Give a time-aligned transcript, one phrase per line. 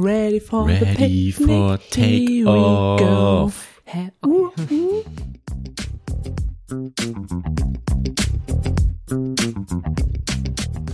[0.00, 3.50] Ready for Ready the picnic, for here we go.
[3.50, 3.82] take-off.
[3.84, 4.12] Hä?
[4.22, 5.04] Okay.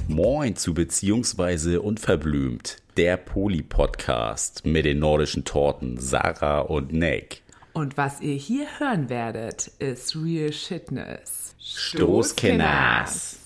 [0.09, 7.43] Moin zu Beziehungsweise Unverblümt, der Poli-Podcast mit den nordischen Torten Sarah und Nick.
[7.75, 11.55] Und was ihr hier hören werdet, ist Real Shitness.
[11.59, 13.44] Stoßkenners.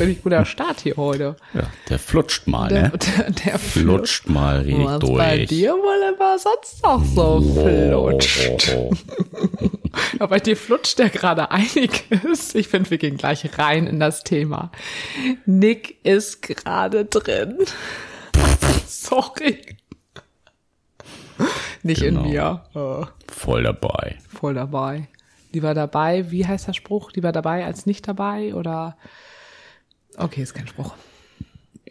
[0.00, 1.36] Richtig guter Start hier heute.
[1.54, 2.92] Ja, der flutscht mal, Der, ne?
[3.18, 5.18] der, der Flutscht mal richtig Was durch.
[5.18, 8.74] bei dir wohl immer sonst noch so flutscht.
[8.76, 8.90] Oh,
[9.60, 9.68] oh,
[10.18, 12.54] Aber bei dir flutscht der gerade einiges.
[12.54, 14.70] Ich finde, wir gehen gleich rein in das Thema.
[15.46, 17.58] Nick ist gerade drin.
[18.86, 19.60] Sorry.
[21.82, 22.24] Nicht Genau.
[22.24, 22.64] in mir.
[22.74, 24.16] Äh, Voll dabei.
[24.28, 25.08] voll dabei.
[25.52, 27.12] Lieber dabei, wie heißt der Spruch?
[27.12, 28.54] Lieber dabei als nicht dabei?
[28.54, 28.96] Oder
[30.16, 30.94] okay, ist kein Spruch.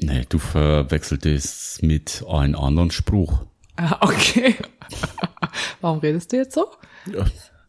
[0.01, 3.43] Nee, du verwechselt es mit einem anderen Spruch.
[3.75, 4.55] Ah, okay.
[5.81, 6.67] Warum redest du jetzt so?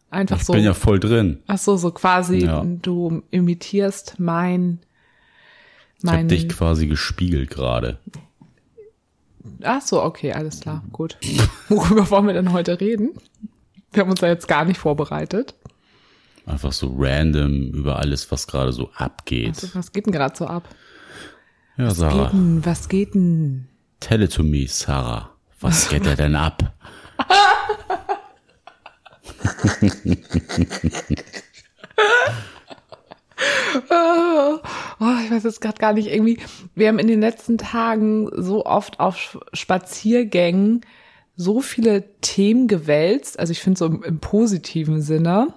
[0.09, 0.53] Einfach ich so.
[0.53, 1.39] bin ja voll drin.
[1.47, 2.63] Ach so, so quasi, Ja.
[2.65, 4.79] du imitierst mein,
[5.97, 7.99] Ich hab mein, dich quasi gespiegelt gerade.
[9.63, 11.17] ach so, okay, alles klar, gut.
[11.69, 13.11] Worüber wollen wir denn heute reden?
[13.93, 15.53] Wir haben uns ja jetzt gar nicht vorbereitet.
[16.45, 19.49] Einfach so random über alles, was gerade so abgeht.
[19.49, 20.67] Also, was geht denn gerade so ab?
[21.77, 22.23] ja, Was Sarah.
[22.25, 23.67] geht denn, was geht denn?
[23.99, 25.29] Tell it to me, Sarah.
[25.59, 26.73] Was geht da denn ab?
[33.89, 34.59] Oh,
[35.25, 36.39] ich weiß jetzt gerade gar nicht, irgendwie,
[36.75, 40.81] wir haben in den letzten Tagen so oft auf Spaziergängen
[41.35, 45.53] so viele Themen gewälzt, also ich finde so im, im positiven Sinne.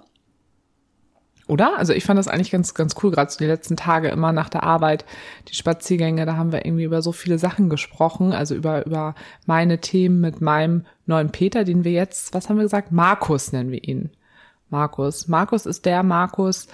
[1.46, 1.78] Oder?
[1.78, 4.48] Also ich fand das eigentlich ganz, ganz cool, gerade so die letzten Tage immer nach
[4.48, 5.04] der Arbeit,
[5.48, 9.14] die Spaziergänge, da haben wir irgendwie über so viele Sachen gesprochen, also über, über
[9.44, 12.92] meine Themen mit meinem neuen Peter, den wir jetzt, was haben wir gesagt?
[12.92, 14.10] Markus nennen wir ihn.
[14.70, 15.28] Markus.
[15.28, 16.66] Markus ist der Markus,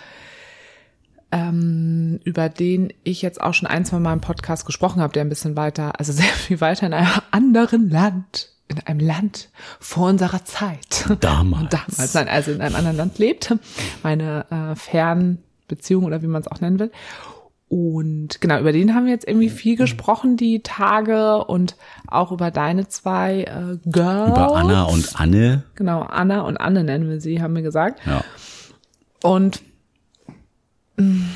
[1.32, 5.24] ähm, über den ich jetzt auch schon ein, zwei Mal im Podcast gesprochen habe, der
[5.24, 10.08] ein bisschen weiter, also sehr viel weiter in einem anderen Land, in einem Land vor
[10.08, 11.06] unserer Zeit.
[11.20, 11.70] Damals.
[11.70, 13.54] Damals, nein, also in einem anderen Land lebt.
[14.02, 16.90] Meine äh, Fernbeziehung oder wie man es auch nennen will.
[17.68, 21.76] Und genau, über den haben wir jetzt irgendwie viel gesprochen, die Tage und
[22.08, 24.30] auch über deine zwei äh, Girls.
[24.30, 25.62] Über Anna und Anne.
[25.76, 28.00] Genau, Anna und Anne nennen wir sie, haben wir gesagt.
[28.04, 28.24] Ja.
[29.22, 29.62] Und
[30.96, 31.26] mh,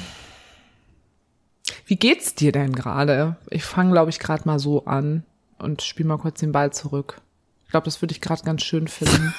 [1.87, 3.37] wie geht's dir denn gerade?
[3.51, 5.23] Ich fange, glaube ich, gerade mal so an
[5.59, 7.21] und spiel mal kurz den Ball zurück.
[7.75, 9.35] Ich glaube, das würde ich gerade ganz schön finden.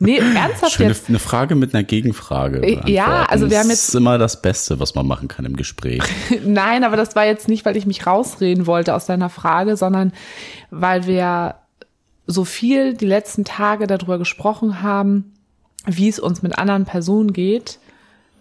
[0.00, 1.08] Nee, ernsthaft Schöne jetzt?
[1.08, 2.58] eine Frage mit einer Gegenfrage.
[2.60, 5.44] Äh, ja, also wir haben Das jetzt- ist immer das Beste, was man machen kann
[5.44, 6.02] im Gespräch.
[6.44, 10.12] Nein, aber das war jetzt nicht, weil ich mich rausreden wollte aus deiner Frage, sondern
[10.70, 11.54] weil wir
[12.26, 15.32] so viel die letzten Tage darüber gesprochen haben,
[15.86, 17.78] wie es uns mit anderen Personen geht.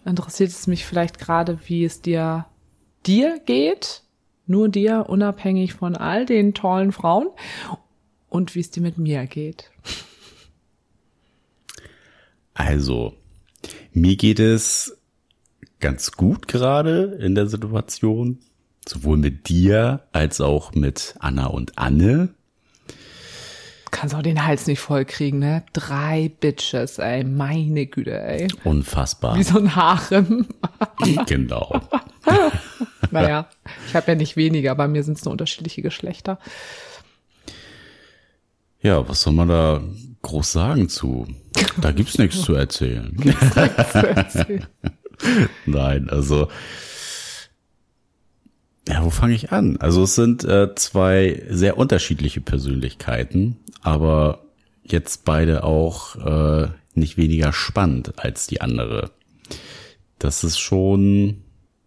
[0.04, 2.46] Interessiert es mich vielleicht gerade, wie es dir
[3.06, 4.02] dir geht,
[4.48, 7.28] nur dir, unabhängig von all den tollen Frauen
[8.32, 9.70] und wie es dir mit mir geht.
[12.56, 13.14] Also,
[13.94, 14.98] mir geht es
[15.80, 18.40] ganz gut gerade in der Situation.
[18.88, 22.30] Sowohl mit dir als auch mit Anna und Anne.
[23.92, 25.64] Kannst auch den Hals nicht voll kriegen, ne?
[25.74, 28.48] Drei Bitches, ey, meine Güte, ey.
[28.64, 29.38] Unfassbar.
[29.38, 30.48] Wie so ein Harem.
[31.28, 31.82] genau.
[33.12, 33.50] Naja,
[33.88, 36.40] ich habe ja nicht weniger, bei mir sind es nur unterschiedliche Geschlechter.
[38.82, 39.82] Ja, was soll man da
[40.22, 41.28] groß sagen zu?
[41.80, 43.16] Da gibt's nichts zu erzählen.
[45.66, 46.48] Nein, also
[48.88, 49.78] ja, wo fange ich an?
[49.78, 54.46] Also es sind äh, zwei sehr unterschiedliche Persönlichkeiten, aber
[54.84, 59.12] jetzt beide auch äh, nicht weniger spannend als die andere.
[60.18, 61.44] Das ist schon,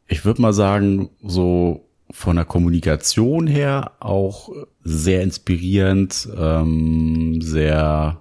[0.07, 1.84] ich würde mal sagen, so
[2.15, 4.49] von der Kommunikation her auch
[4.85, 8.21] sehr inspirierend, ähm, sehr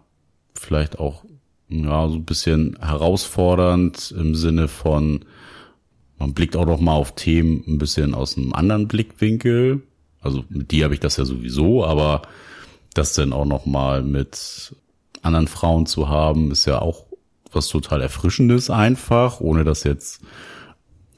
[0.55, 1.23] vielleicht auch
[1.69, 5.25] ja so ein bisschen herausfordernd im Sinne von
[6.17, 9.83] man blickt auch noch mal auf Themen ein bisschen aus einem anderen Blickwinkel.
[10.21, 12.23] Also mit dir habe ich das ja sowieso, aber
[12.93, 14.75] das dann auch noch mal mit
[15.21, 17.05] anderen Frauen zu haben, ist ja auch
[17.51, 20.21] was total erfrischendes einfach, ohne das jetzt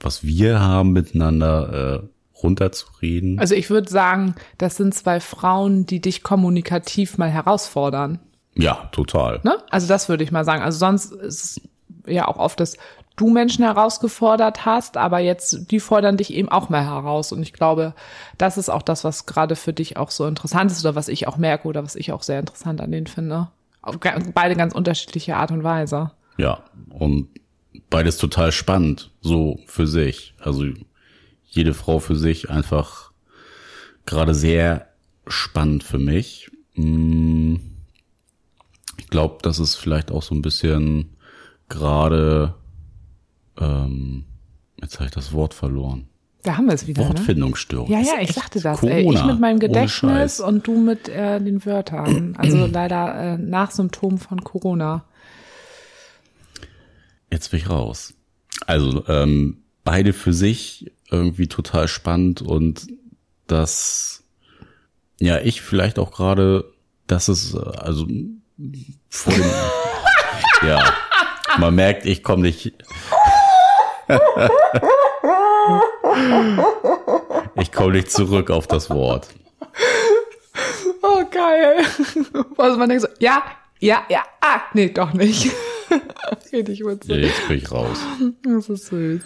[0.02, 2.08] was wir haben miteinander äh,
[2.42, 3.40] runterzureden.
[3.40, 8.20] Also ich würde sagen, das sind zwei Frauen, die dich kommunikativ mal herausfordern.
[8.56, 9.40] ja, total.
[9.44, 9.58] Ne?
[9.70, 10.62] Also das würde ich mal sagen.
[10.62, 11.62] Also sonst ist es
[12.08, 12.78] ja auch oft das
[13.16, 17.32] du Menschen herausgefordert hast, aber jetzt, die fordern dich eben auch mal heraus.
[17.32, 17.94] Und ich glaube,
[18.38, 21.28] das ist auch das, was gerade für dich auch so interessant ist oder was ich
[21.28, 23.50] auch merke oder was ich auch sehr interessant an denen finde.
[23.82, 23.98] Auf
[24.34, 26.12] beide ganz unterschiedliche Art und Weise.
[26.38, 27.30] Ja, und
[27.90, 30.34] beides total spannend, so für sich.
[30.40, 30.66] Also
[31.48, 33.12] jede Frau für sich einfach
[34.06, 34.88] gerade sehr
[35.28, 36.52] spannend für mich.
[36.76, 37.56] Mm,
[38.98, 41.18] ich glaube, das ist vielleicht auch so ein bisschen
[41.70, 42.56] gerade
[43.60, 44.26] ähm,
[44.82, 46.08] jetzt habe ich das Wort verloren.
[46.44, 47.04] Da haben wir es wieder.
[47.04, 47.10] Ne?
[47.10, 47.90] Wortfindungsstörung.
[47.90, 47.96] Ne?
[47.96, 48.84] Ja, ja, ich sagte das.
[48.84, 52.36] Ey, ich mit meinem Gedächtnis und du mit äh, den Wörtern.
[52.38, 55.06] Also leider äh, Nachsymptom von Corona.
[57.32, 58.14] Jetzt bin ich raus.
[58.68, 62.88] Also ähm, beide für sich irgendwie total spannend und
[63.48, 64.24] das,
[65.20, 66.74] ja, ich vielleicht auch gerade,
[67.08, 68.08] dass es also
[69.10, 69.46] vor dem,
[70.68, 70.94] ja,
[71.58, 72.74] man merkt, ich komme nicht
[77.56, 79.28] ich komme nicht zurück auf das Wort.
[81.02, 81.78] Oh, geil.
[82.58, 83.44] Also man denkt so, ja,
[83.80, 85.52] ja, ja, ah, nee, doch nicht.
[86.52, 87.24] Richtig witzig.
[87.24, 88.00] Jetzt bin ich raus.
[88.44, 89.22] Das ist süß.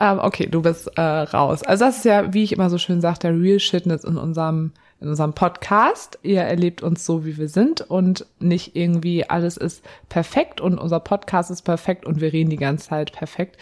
[0.00, 1.62] Ähm, okay, du bist äh, raus.
[1.62, 4.72] Also das ist ja, wie ich immer so schön sage, der Real Shitness in unserem
[5.00, 6.18] in unserem Podcast.
[6.22, 11.00] Ihr erlebt uns so, wie wir sind und nicht irgendwie alles ist perfekt und unser
[11.00, 13.56] Podcast ist perfekt und wir reden die ganze Zeit perfekt.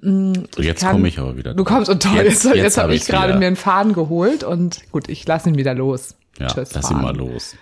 [0.00, 1.54] Mm, ich jetzt komme ich aber wieder.
[1.54, 4.90] Du kommst und toll, jetzt, jetzt, jetzt habe ich gerade mir einen Faden geholt und
[4.92, 6.14] gut, ich lasse ihn wieder los.
[6.38, 6.98] Ja, Tschüss, lass Faden.
[6.98, 7.56] ihn mal los.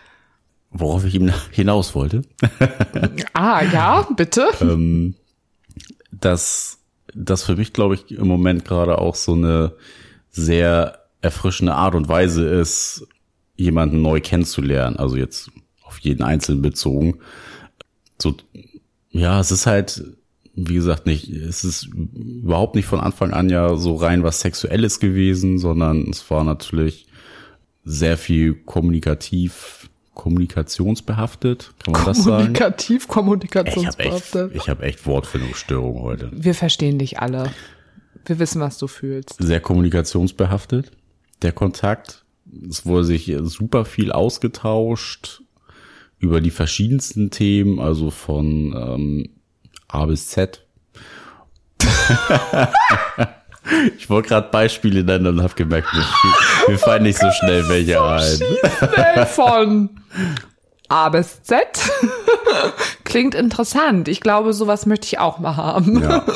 [0.73, 2.23] Worauf ich ihm hinaus wollte.
[3.35, 4.47] ah, ja, bitte.
[4.61, 5.15] ähm,
[6.11, 6.79] dass
[7.15, 9.75] das für mich, glaube ich, im Moment gerade auch so eine
[10.31, 13.07] sehr erfrischende Art und Weise ist,
[13.57, 15.51] jemanden neu kennenzulernen, also jetzt
[15.85, 17.19] auf jeden Einzelnen bezogen.
[18.21, 18.35] So,
[19.11, 20.05] ja, es ist halt,
[20.55, 25.01] wie gesagt, nicht, es ist überhaupt nicht von Anfang an ja so rein was Sexuelles
[25.01, 27.07] gewesen, sondern es war natürlich
[27.85, 32.45] sehr viel kommunikativ, kommunikationsbehaftet, kann man das sagen?
[32.45, 34.55] Kommunikativ, kommunikationsbehaftet.
[34.55, 36.31] Ich habe echt, hab echt Wortfindungsstörung heute.
[36.33, 37.51] Wir verstehen dich alle.
[38.25, 39.37] Wir wissen, was du fühlst.
[39.39, 40.93] Sehr kommunikationsbehaftet,
[41.43, 42.25] der Kontakt.
[42.69, 45.43] Es wurde sich super viel ausgetauscht
[46.19, 49.29] über die verschiedensten Themen, also von ähm,
[49.89, 50.65] A bis Z.
[53.99, 56.05] ich wollte gerade Beispiele nennen und habe gemerkt, mir,
[56.69, 58.39] mir fallen nicht so schnell welche ein.
[58.79, 59.91] Schnell von
[60.89, 61.59] A bis Z.
[63.05, 64.09] Klingt interessant.
[64.09, 66.03] Ich glaube, sowas möchte ich auch mal haben.
[66.03, 66.25] Ja.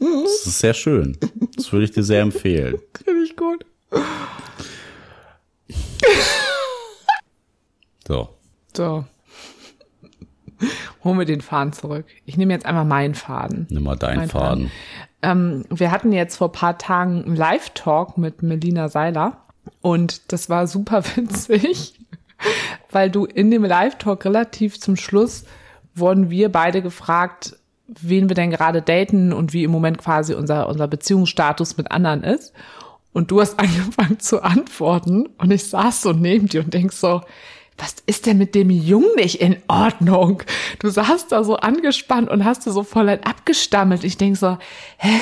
[0.00, 1.18] Das ist sehr schön.
[1.56, 2.78] Das würde ich dir sehr empfehlen.
[3.04, 3.64] Finde ich gut.
[8.06, 8.28] so.
[8.74, 9.04] So.
[11.04, 12.06] Holen wir den Faden zurück.
[12.24, 13.66] Ich nehme jetzt einmal meinen Faden.
[13.70, 14.68] Nimm mal deinen Faden.
[14.68, 14.72] Faden.
[15.22, 19.47] Ähm, wir hatten jetzt vor paar Tagen einen Live-Talk mit Melina Seiler
[19.80, 21.94] und das war super witzig,
[22.90, 25.44] weil du in dem Live-Talk relativ zum Schluss
[25.94, 27.56] wurden wir beide gefragt,
[27.86, 32.22] wen wir denn gerade daten und wie im Moment quasi unser, unser Beziehungsstatus mit anderen
[32.22, 32.52] ist.
[33.12, 37.22] Und du hast angefangen zu antworten und ich saß so neben dir und denk so,
[37.78, 40.42] was ist denn mit dem Jungen nicht in Ordnung?
[40.80, 44.02] Du saßt da so angespannt und hast du so voll abgestammelt.
[44.02, 44.58] Ich denk so,
[44.98, 45.18] hä?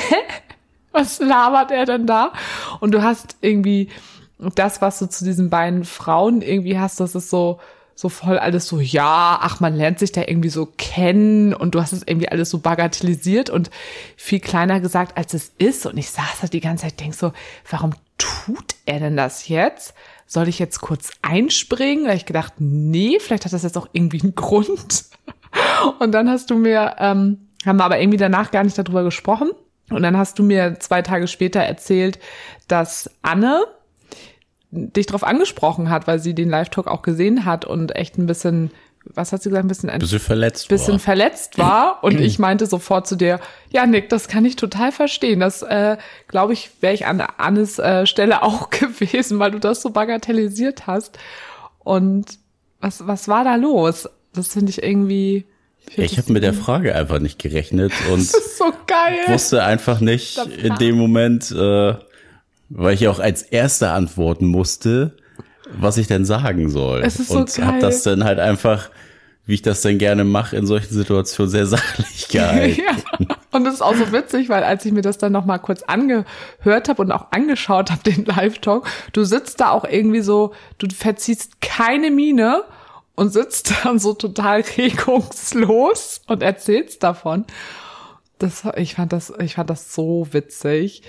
[0.91, 2.33] Was labert er denn da?
[2.79, 3.89] Und du hast irgendwie
[4.39, 7.59] das, was du zu diesen beiden Frauen irgendwie hast, das ist so,
[7.95, 11.81] so voll alles so, ja, ach, man lernt sich da irgendwie so kennen und du
[11.81, 13.71] hast es irgendwie alles so bagatellisiert und
[14.15, 15.87] viel kleiner gesagt, als es ist.
[15.87, 17.33] Und ich saß da die ganze Zeit, denk so,
[17.69, 19.95] warum tut er denn das jetzt?
[20.27, 22.05] Soll ich jetzt kurz einspringen?
[22.05, 25.05] Da ich gedacht, nee, vielleicht hat das jetzt auch irgendwie einen Grund.
[25.99, 29.49] Und dann hast du mir, ähm, haben wir aber irgendwie danach gar nicht darüber gesprochen.
[29.89, 32.19] Und dann hast du mir zwei Tage später erzählt,
[32.67, 33.65] dass Anne,
[34.77, 38.71] dich drauf angesprochen hat, weil sie den Live-Talk auch gesehen hat und echt ein bisschen,
[39.03, 40.99] was hat sie gesagt, ein bisschen, ein bisschen verletzt bisschen war.
[40.99, 41.99] verletzt war.
[42.03, 45.39] Und ich meinte sofort zu dir, ja, Nick, das kann ich total verstehen.
[45.39, 49.81] Das, äh, glaube ich, wäre ich an Annes äh, Stelle auch gewesen, weil du das
[49.81, 51.17] so bagatellisiert hast.
[51.79, 52.37] Und
[52.81, 54.09] was, was war da los?
[54.33, 55.45] Das finde ich irgendwie.
[55.95, 58.21] Ich habe mit der Frage einfach nicht gerechnet und
[58.57, 58.73] so
[59.27, 61.95] wusste einfach nicht in dem Moment, äh,
[62.69, 65.15] weil ich auch als Erster antworten musste,
[65.77, 67.01] was ich denn sagen soll.
[67.01, 68.89] Es ist so und habe das dann halt einfach,
[69.45, 72.81] wie ich das denn gerne mache, in solchen Situationen sehr sachlich gehalten.
[72.81, 73.35] ja.
[73.51, 75.83] Und es ist auch so witzig, weil als ich mir das dann noch mal kurz
[75.83, 80.87] angehört habe und auch angeschaut habe, den Live-Talk, du sitzt da auch irgendwie so, du
[80.93, 82.63] verziehst keine Miene
[83.15, 87.45] und sitzt dann so total regungslos und erzählst davon.
[88.39, 91.01] Das, ich fand das, ich fand das so witzig.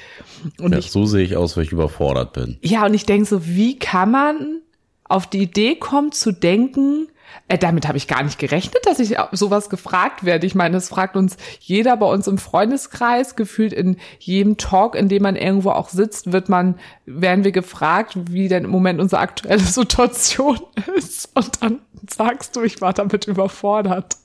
[0.61, 2.58] Und Ja, ich, so sehe ich aus, weil ich überfordert bin.
[2.62, 4.61] ja, und ich denke so, wie kann man
[5.04, 7.08] auf die Idee kommen zu denken,
[7.49, 10.47] äh, damit habe ich gar nicht gerechnet, dass ich sowas gefragt werde.
[10.47, 15.08] Ich meine, das fragt uns jeder bei uns im Freundeskreis, gefühlt in jedem Talk, in
[15.08, 16.75] dem man irgendwo auch sitzt, wird man,
[17.06, 20.58] werden wir gefragt, wie denn im Moment unsere aktuelle Situation
[20.97, 21.30] ist.
[21.35, 24.16] Und dann sagst du, ich war damit überfordert.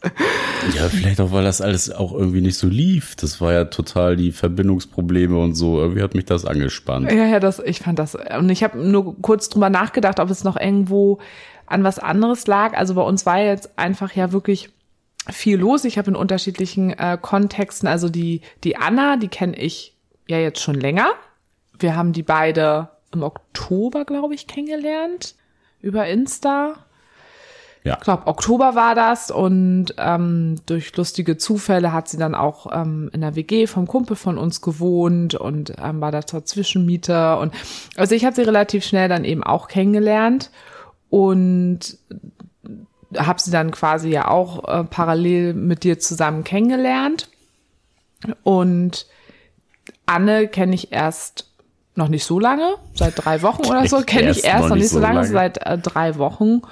[0.75, 3.15] Ja, vielleicht auch, weil das alles auch irgendwie nicht so lief.
[3.15, 5.79] Das war ja total die Verbindungsprobleme und so.
[5.79, 7.11] Irgendwie hat mich das angespannt.
[7.11, 8.15] Ja, ja, das, ich fand das.
[8.15, 11.19] Und ich habe nur kurz drüber nachgedacht, ob es noch irgendwo
[11.65, 12.73] an was anderes lag.
[12.77, 14.69] Also bei uns war jetzt einfach ja wirklich
[15.29, 15.85] viel los.
[15.85, 19.95] Ich habe in unterschiedlichen äh, Kontexten, also die, die Anna, die kenne ich
[20.27, 21.11] ja jetzt schon länger.
[21.79, 25.35] Wir haben die beide im Oktober, glaube ich, kennengelernt.
[25.81, 26.75] Über Insta.
[27.83, 27.95] Ja.
[27.95, 33.09] Ich glaube, Oktober war das und ähm, durch lustige Zufälle hat sie dann auch ähm,
[33.11, 37.53] in der WG vom Kumpel von uns gewohnt und ähm, war da zur Zwischenmiete und
[37.97, 40.49] also ich habe sie relativ schnell dann eben auch kennengelernt
[41.13, 41.95] und
[43.15, 47.29] habe sie dann quasi ja auch äh, parallel mit dir zusammen kennengelernt
[48.41, 49.05] und
[50.07, 51.51] Anne kenne ich erst
[51.93, 54.99] noch nicht so lange, seit drei Wochen oder so, kenne ich erst noch nicht so
[54.99, 56.63] lange, seit äh, drei Wochen.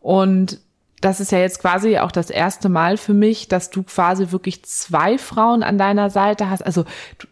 [0.00, 0.58] Und
[1.02, 4.64] das ist ja jetzt quasi auch das erste Mal für mich, dass du quasi wirklich
[4.64, 6.62] zwei Frauen an deiner Seite hast.
[6.62, 6.84] Also
[7.18, 7.26] du,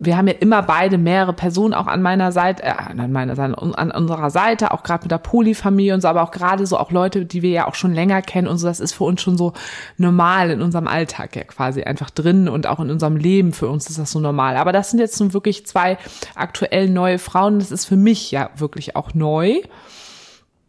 [0.00, 3.58] wir haben ja immer beide mehrere Personen auch an meiner Seite, äh, an meiner Seite,
[3.58, 6.92] an unserer Seite, auch gerade mit der Polyfamilie und so, aber auch gerade so auch
[6.92, 9.36] Leute, die wir ja auch schon länger kennen und so, das ist für uns schon
[9.36, 9.54] so
[9.96, 13.90] normal in unserem Alltag ja quasi einfach drin und auch in unserem Leben für uns
[13.90, 14.56] ist das so normal.
[14.56, 15.98] Aber das sind jetzt nun wirklich zwei
[16.36, 19.60] aktuell neue Frauen, das ist für mich ja wirklich auch neu.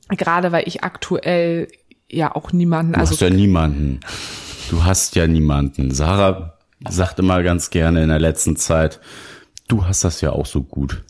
[0.10, 1.68] Gerade weil ich aktuell
[2.10, 4.00] ja auch niemanden, Du also hast ja niemanden.
[4.72, 5.92] Du hast ja niemanden.
[5.92, 9.00] Sarah sagt immer ganz gerne in der letzten Zeit,
[9.68, 11.04] du hast das ja auch so gut.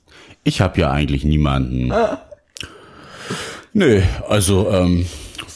[0.43, 1.91] Ich habe ja eigentlich niemanden.
[3.73, 5.05] Nö, also ähm,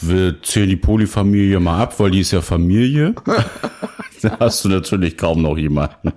[0.09, 3.15] wir zählen die Polyfamilie mal ab, weil die ist ja Familie.
[4.21, 6.13] da hast du natürlich kaum noch jemanden.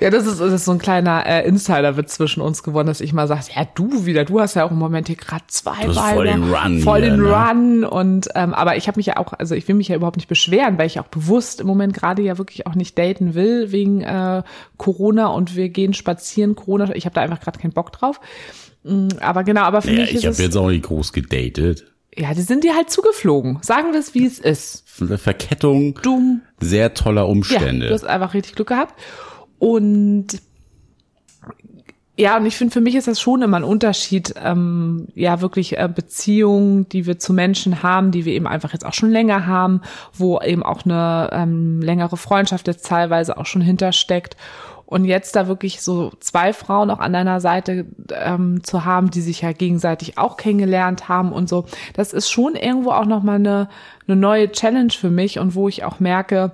[0.00, 3.12] Ja, das ist, das ist so ein kleiner äh, Insider-Witz zwischen uns geworden, dass ich
[3.12, 5.94] mal sage, ja, du wieder, du hast ja auch im Moment hier gerade zwei Du
[5.94, 7.32] Beine, voll den Run voll hier, den ne?
[7.32, 10.16] Run und ähm, aber ich habe mich ja auch, also ich will mich ja überhaupt
[10.16, 13.72] nicht beschweren, weil ich auch bewusst im Moment gerade ja wirklich auch nicht daten will
[13.72, 14.42] wegen äh,
[14.76, 18.20] Corona und wir gehen spazieren, Corona, ich habe da einfach gerade keinen Bock drauf.
[18.84, 21.12] Mm, Aber genau, aber für Ja, mich ich ist habe es, jetzt auch nicht groß
[21.12, 21.86] gedatet.
[22.18, 23.58] Ja, die sind dir halt zugeflogen.
[23.62, 24.84] Sagen wir es, wie es ist.
[25.00, 27.86] Eine Verkettung Du sehr toller Ja, Umstände.
[27.88, 28.94] du hast einfach richtig Glück gehabt.
[29.58, 30.26] Und
[32.20, 35.78] ja, und ich finde, für mich ist das schon immer ein Unterschied, ähm, ja, wirklich
[35.78, 39.46] äh, Beziehungen, die wir zu Menschen haben, die wir eben einfach jetzt auch schon länger
[39.46, 39.82] haben,
[40.14, 44.36] wo eben auch eine ähm, längere Freundschaft jetzt teilweise auch schon hintersteckt.
[44.88, 49.20] Und jetzt da wirklich so zwei Frauen auch an deiner Seite ähm, zu haben, die
[49.20, 53.68] sich ja gegenseitig auch kennengelernt haben und so, das ist schon irgendwo auch nochmal eine,
[54.06, 56.52] eine neue Challenge für mich und wo ich auch merke,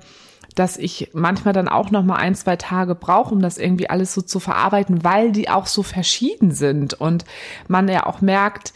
[0.56, 4.12] dass ich manchmal dann auch noch mal ein, zwei Tage brauche, um das irgendwie alles
[4.12, 6.94] so zu verarbeiten, weil die auch so verschieden sind.
[6.94, 7.24] Und
[7.68, 8.72] man ja auch merkt,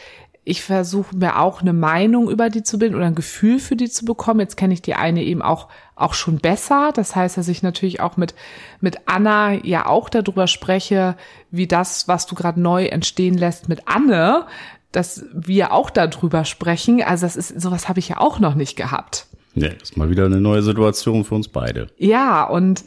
[0.48, 3.90] ich versuche mir auch eine Meinung über die zu bilden oder ein Gefühl für die
[3.90, 4.40] zu bekommen.
[4.40, 6.90] Jetzt kenne ich die eine eben auch auch schon besser.
[6.94, 8.34] Das heißt, dass ich natürlich auch mit
[8.80, 11.16] mit Anna ja auch darüber spreche,
[11.50, 14.46] wie das, was du gerade neu entstehen lässt mit Anne,
[14.90, 17.02] dass wir auch darüber sprechen.
[17.02, 19.26] Also das ist sowas habe ich ja auch noch nicht gehabt.
[19.54, 21.88] Ja, ist mal wieder eine neue Situation für uns beide.
[21.98, 22.84] Ja, und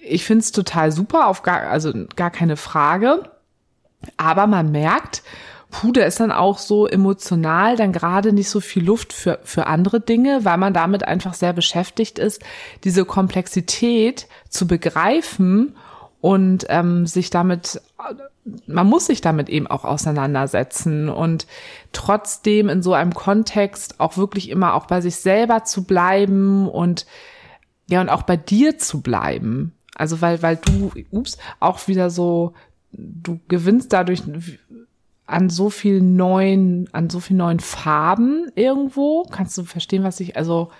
[0.00, 3.30] ich find's total super, auf gar, also gar keine Frage.
[4.16, 5.22] Aber man merkt,
[5.74, 9.66] puh, da ist dann auch so emotional dann gerade nicht so viel Luft für, für
[9.66, 12.40] andere Dinge, weil man damit einfach sehr beschäftigt ist,
[12.84, 15.74] diese Komplexität zu begreifen
[16.20, 17.82] und ähm, sich damit,
[18.68, 21.48] man muss sich damit eben auch auseinandersetzen und
[21.92, 27.04] trotzdem in so einem Kontext auch wirklich immer auch bei sich selber zu bleiben und
[27.90, 29.72] ja, und auch bei dir zu bleiben.
[29.96, 32.54] Also weil, weil du, ups, auch wieder so,
[32.92, 34.22] du gewinnst dadurch
[35.26, 39.24] an so vielen neuen, an so vielen neuen Farben irgendwo.
[39.30, 40.70] Kannst du verstehen, was ich, also,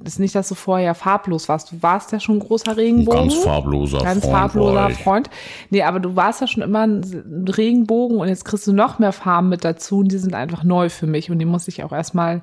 [0.00, 1.72] das ist nicht, dass du vorher farblos warst.
[1.72, 3.28] Du warst ja schon ein großer Regenbogen.
[3.28, 4.90] Ganz farbloser Ganz Freund farbloser.
[4.90, 5.30] Freund.
[5.70, 9.12] Nee, aber du warst ja schon immer ein Regenbogen und jetzt kriegst du noch mehr
[9.12, 11.92] Farben mit dazu und die sind einfach neu für mich und die muss ich auch
[11.92, 12.42] erstmal,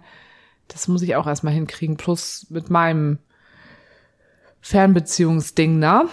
[0.68, 1.96] das muss ich auch erstmal hinkriegen.
[1.96, 3.20] Plus mit meinem
[4.60, 6.06] Fernbeziehungsding, ne?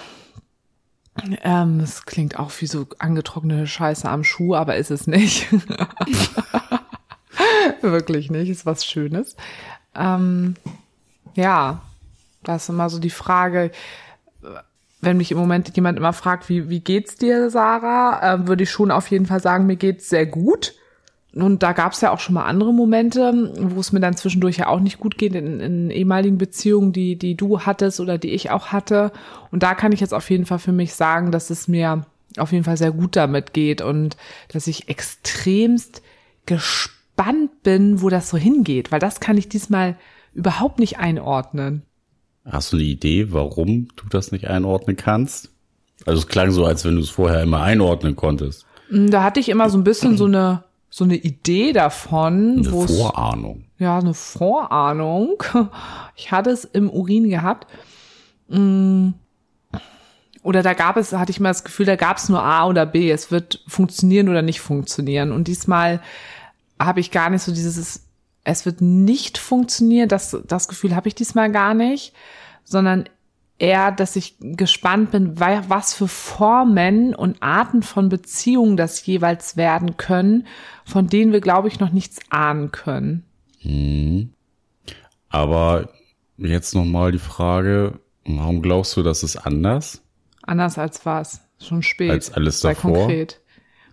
[1.43, 5.47] Ähm, das klingt auch wie so angetrocknete Scheiße am Schuh, aber ist es nicht.
[7.83, 9.37] Wirklich nicht, ist was Schönes.
[9.95, 10.57] Ähm,
[11.35, 11.83] ja,
[12.45, 13.71] Das ist immer so die Frage,
[15.01, 18.71] wenn mich im Moment jemand immer fragt, wie, wie geht's dir, Sarah, äh, würde ich
[18.71, 20.75] schon auf jeden Fall sagen, mir geht's sehr gut.
[21.35, 24.59] Und da gab es ja auch schon mal andere Momente, wo es mir dann zwischendurch
[24.59, 28.31] ja auch nicht gut geht in, in ehemaligen Beziehungen, die, die du hattest oder die
[28.31, 29.13] ich auch hatte.
[29.51, 32.05] Und da kann ich jetzt auf jeden Fall für mich sagen, dass es mir
[32.37, 34.17] auf jeden Fall sehr gut damit geht und
[34.49, 36.03] dass ich extremst
[36.45, 39.97] gespannt bin, wo das so hingeht, weil das kann ich diesmal
[40.35, 41.83] überhaupt nicht einordnen.
[42.45, 45.51] Hast du eine Idee, warum du das nicht einordnen kannst?
[46.05, 48.67] Also es klang so, als wenn du es vorher immer einordnen konntest.
[48.91, 52.59] Da hatte ich immer so ein bisschen so eine so eine Idee davon.
[52.59, 53.65] Eine Vorahnung.
[53.79, 55.43] Ja, eine Vorahnung.
[56.15, 57.67] Ich hatte es im Urin gehabt.
[58.49, 59.13] Mm.
[60.43, 62.85] Oder da gab es, hatte ich mal das Gefühl, da gab es nur A oder
[62.85, 63.11] B.
[63.11, 65.33] Es wird funktionieren oder nicht funktionieren.
[65.33, 66.03] Und diesmal
[66.79, 68.03] habe ich gar nicht so dieses,
[68.45, 70.11] es wird nicht funktionieren.
[70.11, 72.13] Das, das Gefühl habe ich diesmal gar nicht,
[72.65, 73.09] sondern
[73.59, 79.97] eher, dass ich gespannt bin, was für Formen und Arten von Beziehungen das jeweils werden
[79.97, 80.47] können,
[80.85, 83.25] von denen wir, glaube ich, noch nichts ahnen können.
[83.61, 84.33] Hm.
[85.29, 85.89] Aber
[86.37, 90.03] jetzt nochmal die Frage, warum glaubst du, das ist anders?
[90.43, 91.41] Anders als was?
[91.59, 92.11] Schon spät.
[92.11, 93.09] Als alles davor?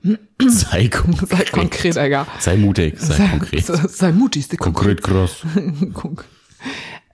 [0.47, 0.89] Sei konkret.
[0.89, 1.29] Sei konkret.
[1.29, 2.27] Sei konkret, Alter.
[2.39, 3.65] Sei mutig, sei, sei konkret.
[3.65, 5.01] Sei, sei mutig, sei konkret.
[5.01, 5.45] Konkret groß.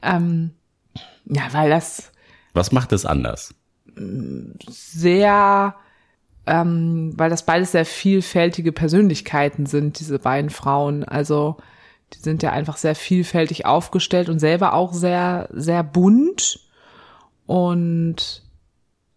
[0.04, 0.52] ähm,
[1.26, 2.12] ja, weil das
[2.56, 3.54] was macht es anders?
[4.68, 5.76] Sehr,
[6.46, 11.04] ähm, weil das beides sehr vielfältige Persönlichkeiten sind, diese beiden Frauen.
[11.04, 11.58] Also
[12.14, 16.60] die sind ja einfach sehr vielfältig aufgestellt und selber auch sehr, sehr bunt.
[17.46, 18.44] Und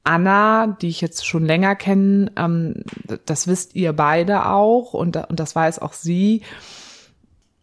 [0.05, 2.83] Anna, die ich jetzt schon länger kenne, ähm,
[3.27, 6.43] das wisst ihr beide auch und, und das weiß auch sie,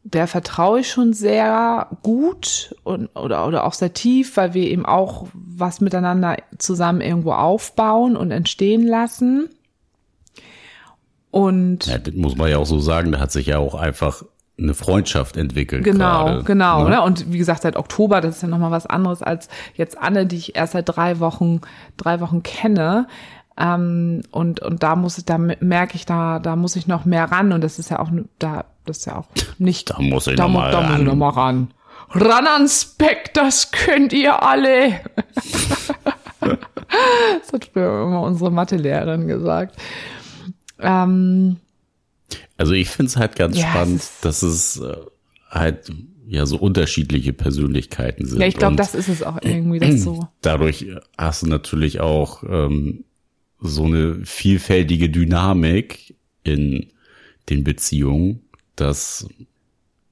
[0.05, 4.85] der vertraue ich schon sehr gut und, oder, oder auch sehr tief, weil wir eben
[4.85, 9.49] auch was miteinander zusammen irgendwo aufbauen und entstehen lassen.
[11.31, 14.23] Und ja, das muss man ja auch so sagen, da hat sich ja auch einfach
[14.59, 15.83] eine Freundschaft entwickelt.
[15.83, 16.87] Genau, grade, genau.
[16.87, 17.01] Ne?
[17.01, 20.37] Und wie gesagt, seit Oktober, das ist ja nochmal was anderes als jetzt Anne, die
[20.37, 21.61] ich erst seit drei Wochen,
[21.97, 23.07] drei Wochen kenne.
[23.57, 27.31] Ähm, und, und da muss ich, da merke ich, da, da muss ich noch mehr
[27.31, 27.53] ran.
[27.53, 29.89] Und das ist ja auch, da das ist ja auch nicht.
[29.89, 30.91] Da muss ich da, noch mal da ran.
[30.91, 31.71] muss ich noch mal ran.
[32.09, 35.01] Ran ans Speck, das könnt ihr alle.
[36.39, 39.75] das hat früher immer unsere Mathelehrerin gesagt.
[40.79, 41.57] Ähm,
[42.57, 44.95] also ich finde es halt ganz ja, spannend, es dass es äh,
[45.49, 45.91] halt
[46.27, 48.39] ja so unterschiedliche Persönlichkeiten sind.
[48.39, 50.27] Ja, ich glaube, das ist es auch irgendwie das so.
[50.41, 53.03] Dadurch hast du natürlich auch ähm,
[53.59, 56.91] so eine vielfältige Dynamik in
[57.49, 58.41] den Beziehungen
[58.75, 59.27] dass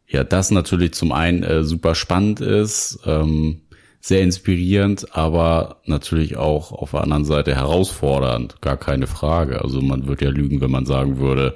[0.08, 3.62] ja das natürlich zum einen äh, super spannend ist, ähm,
[3.99, 9.62] sehr inspirierend, aber natürlich auch auf der anderen Seite herausfordernd, gar keine Frage.
[9.62, 11.56] Also man würde ja lügen, wenn man sagen würde,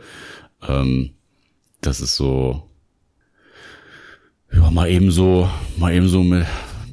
[0.65, 1.11] ähm,
[1.81, 2.63] das ist so,
[4.53, 6.45] ja, mal eben so, mal eben so mit,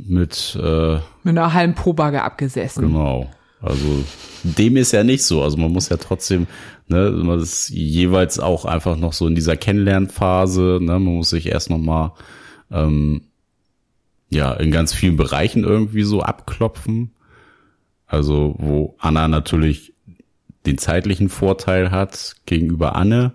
[0.04, 2.88] mit, äh, mit einer halben Probage abgesessen.
[2.88, 3.30] Genau.
[3.64, 4.04] Also
[4.42, 5.42] dem ist ja nicht so.
[5.42, 6.46] Also man muss ja trotzdem,
[6.88, 11.46] ne, man ist jeweils auch einfach noch so in dieser Kennenlernphase, ne, man muss sich
[11.46, 12.12] erst noch mal
[12.70, 13.22] ähm,
[14.28, 17.12] ja in ganz vielen Bereichen irgendwie so abklopfen.
[18.06, 19.94] Also wo Anna natürlich
[20.66, 23.32] den zeitlichen Vorteil hat gegenüber Anne.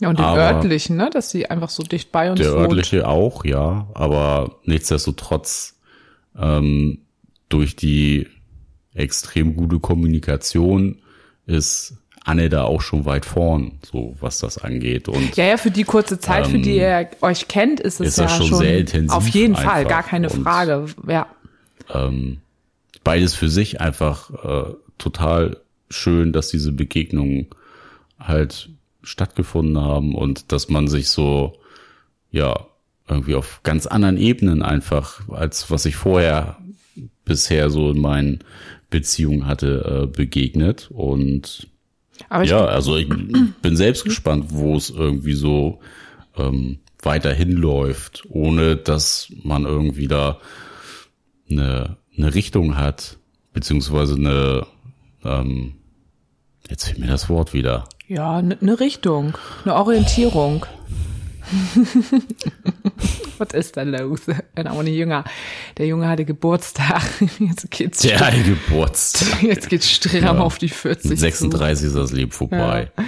[0.00, 2.70] Ja, und den örtlichen, ne, dass sie einfach so dicht bei uns Der wohnt.
[2.70, 5.78] örtliche auch, ja, aber nichtsdestotrotz
[6.36, 6.98] ähm,
[7.48, 8.26] durch die
[8.94, 10.98] extrem gute Kommunikation
[11.46, 15.08] ist Anne da auch schon weit vorn, so was das angeht.
[15.08, 18.08] Und ja, ja, für die kurze Zeit, ähm, für die ihr euch kennt, ist es
[18.08, 19.16] ist ja schon, sehr intensiv.
[19.16, 20.86] Auf jeden Fall, gar keine Frage.
[21.08, 21.26] Ja.
[21.92, 22.38] Ähm,
[23.02, 25.56] beides für sich einfach äh, total
[25.90, 27.48] schön, dass diese Begegnungen
[28.20, 28.70] halt
[29.02, 31.58] stattgefunden haben und dass man sich so
[32.30, 32.66] ja
[33.08, 36.58] irgendwie auf ganz anderen Ebenen einfach als was ich vorher
[37.24, 38.44] bisher so in meinen
[38.92, 40.88] Beziehungen hatte, äh, begegnet.
[40.92, 41.66] Und
[42.44, 45.80] ja, also ich bin selbst gespannt, wo es irgendwie so
[46.36, 50.38] ähm, weiterhin läuft, ohne dass man irgendwie da
[51.50, 53.18] eine, eine Richtung hat,
[53.52, 54.66] beziehungsweise eine,
[55.24, 55.74] ähm,
[56.70, 57.88] jetzt fehlt mir das Wort wieder.
[58.06, 60.66] Ja, eine ne Richtung, eine Orientierung.
[63.38, 64.20] Was ist da los?
[64.54, 65.24] Genau, eine Jünger.
[65.78, 67.02] Der Junge hatte Geburtstag.
[67.38, 69.42] Jetzt geht's Der hatte Geburtstag.
[69.42, 70.38] Jetzt geht's stramm ja.
[70.38, 71.18] auf die 40.
[71.18, 72.90] 36 ist das Leben vorbei.
[72.96, 73.04] Ja.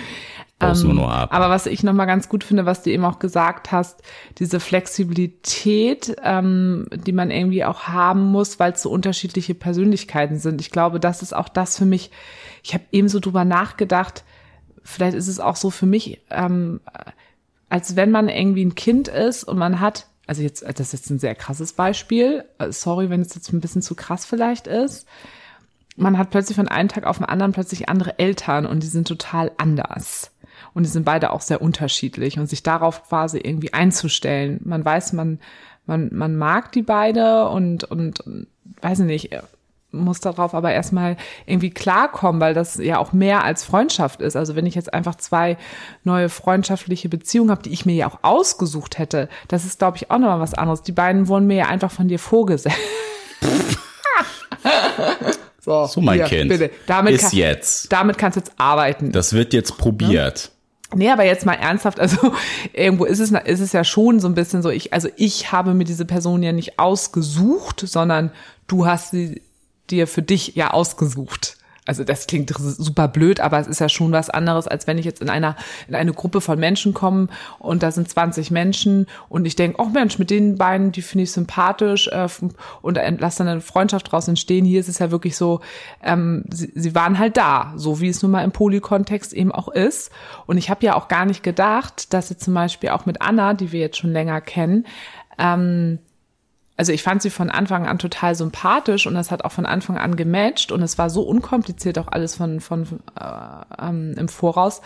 [0.58, 1.32] baust ähm, nur ab.
[1.32, 4.02] Aber was ich nochmal ganz gut finde, was du eben auch gesagt hast,
[4.38, 10.60] diese Flexibilität, ähm, die man irgendwie auch haben muss, weil es so unterschiedliche Persönlichkeiten sind.
[10.60, 12.10] Ich glaube, das ist auch das für mich.
[12.62, 14.24] Ich habe eben so drüber nachgedacht,
[14.82, 16.80] vielleicht ist es auch so für mich, ähm,
[17.68, 21.10] als wenn man irgendwie ein Kind ist und man hat also jetzt, das ist jetzt
[21.10, 22.44] ein sehr krasses Beispiel.
[22.58, 25.06] Äh, sorry, wenn es jetzt ein bisschen zu krass vielleicht ist
[25.96, 29.08] man hat plötzlich von einem Tag auf den anderen plötzlich andere Eltern und die sind
[29.08, 30.30] total anders.
[30.72, 34.60] Und die sind beide auch sehr unterschiedlich und sich darauf quasi irgendwie einzustellen.
[34.64, 35.38] Man weiß, man,
[35.86, 38.24] man, man mag die beide und, und,
[38.80, 39.30] weiß ich nicht,
[39.94, 44.36] muss darauf aber erstmal irgendwie klarkommen, weil das ja auch mehr als Freundschaft ist.
[44.36, 45.56] Also wenn ich jetzt einfach zwei
[46.02, 50.10] neue freundschaftliche Beziehungen habe, die ich mir ja auch ausgesucht hätte, das ist, glaube ich,
[50.10, 50.82] auch nochmal was anderes.
[50.82, 52.76] Die beiden wurden mir ja einfach von dir vorgesetzt.
[55.64, 56.50] So, so mein hier, Kind.
[56.50, 56.70] Bitte.
[56.86, 57.90] Damit ist kann, jetzt.
[57.90, 59.12] Damit kannst du jetzt arbeiten.
[59.12, 60.50] Das wird jetzt probiert.
[60.92, 60.96] Ja?
[60.96, 62.32] Nee, aber jetzt mal ernsthaft, also
[62.72, 65.74] irgendwo ist es, ist es ja schon so ein bisschen so, ich, also ich habe
[65.74, 68.30] mir diese Person ja nicht ausgesucht, sondern
[68.66, 69.40] du hast sie
[69.90, 71.58] dir für dich ja ausgesucht.
[71.86, 75.04] Also das klingt super blöd, aber es ist ja schon was anderes, als wenn ich
[75.04, 75.54] jetzt in einer
[75.86, 79.86] in eine Gruppe von Menschen komme und da sind 20 Menschen und ich denke, oh
[79.86, 82.26] Mensch, mit den beiden, die finde ich sympathisch äh,
[82.80, 84.64] und lass dann eine Freundschaft draus entstehen.
[84.64, 85.60] Hier ist es ja wirklich so,
[86.02, 89.68] ähm, sie, sie waren halt da, so wie es nun mal im Polykontext eben auch
[89.68, 90.10] ist.
[90.46, 93.52] Und ich habe ja auch gar nicht gedacht, dass sie zum Beispiel auch mit Anna,
[93.52, 94.86] die wir jetzt schon länger kennen,
[95.38, 95.98] ähm,
[96.76, 99.96] also ich fand sie von Anfang an total sympathisch und das hat auch von Anfang
[99.96, 102.84] an gematcht und es war so unkompliziert auch alles von, von
[103.18, 104.82] äh, ähm, im Voraus,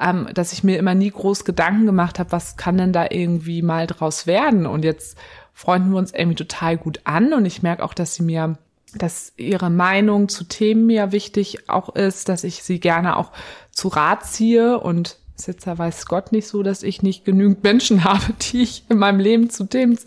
[0.00, 3.62] ähm, dass ich mir immer nie groß Gedanken gemacht habe, was kann denn da irgendwie
[3.62, 4.66] mal draus werden?
[4.66, 5.16] Und jetzt
[5.52, 8.56] freunden wir uns irgendwie total gut an und ich merke auch, dass sie mir
[8.96, 13.32] dass ihre Meinung zu Themen mir wichtig auch ist, dass ich sie gerne auch
[13.72, 17.62] zu Rat ziehe und ist jetzt ja weiß Gott nicht so, dass ich nicht genügend
[17.62, 19.98] Menschen habe, die ich in meinem Leben zu dem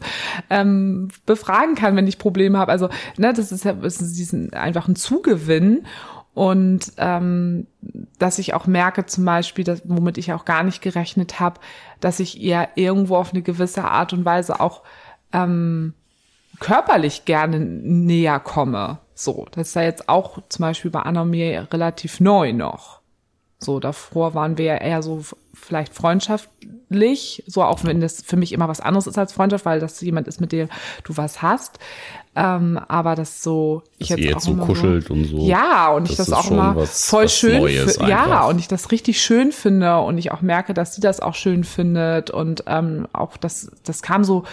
[0.49, 2.71] ähm, befragen kann, wenn ich Probleme habe.
[2.71, 5.85] Also, ne, das ist ja das ist diesen einfach ein Zugewinn.
[6.33, 7.65] Und ähm,
[8.19, 11.59] dass ich auch merke, zum Beispiel, dass, womit ich auch gar nicht gerechnet habe,
[11.99, 14.83] dass ich ihr irgendwo auf eine gewisse Art und Weise auch
[15.33, 15.95] ähm,
[16.59, 18.99] körperlich gerne näher komme.
[19.15, 22.96] So, das ist ja jetzt auch zum Beispiel bei Anna mir relativ neu noch.
[23.59, 28.53] So, davor waren wir ja eher so vielleicht freundschaftlich, so auch wenn das für mich
[28.53, 30.69] immer was anderes ist als Freundschaft, weil das jemand ist, mit dem
[31.03, 31.79] du was hast.
[32.35, 35.39] Ähm, aber das so, ich jetzt, jetzt auch so kuschelt so, und so.
[35.39, 38.07] Ja, und ich das, auch immer was, voll was schön finde.
[38.07, 41.33] Ja, und ich das richtig schön finde und ich auch merke, dass sie das auch
[41.33, 44.43] schön findet und ähm, auch das, das kam so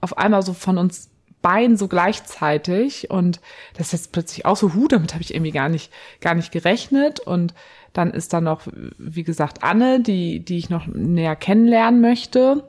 [0.00, 1.10] auf einmal so von uns
[1.42, 3.40] beiden so gleichzeitig und
[3.74, 6.52] das ist jetzt plötzlich auch so, hu, damit habe ich irgendwie gar nicht, gar nicht
[6.52, 7.52] gerechnet und
[7.92, 8.66] dann ist da noch,
[8.98, 12.64] wie gesagt, Anne, die, die ich noch näher kennenlernen möchte.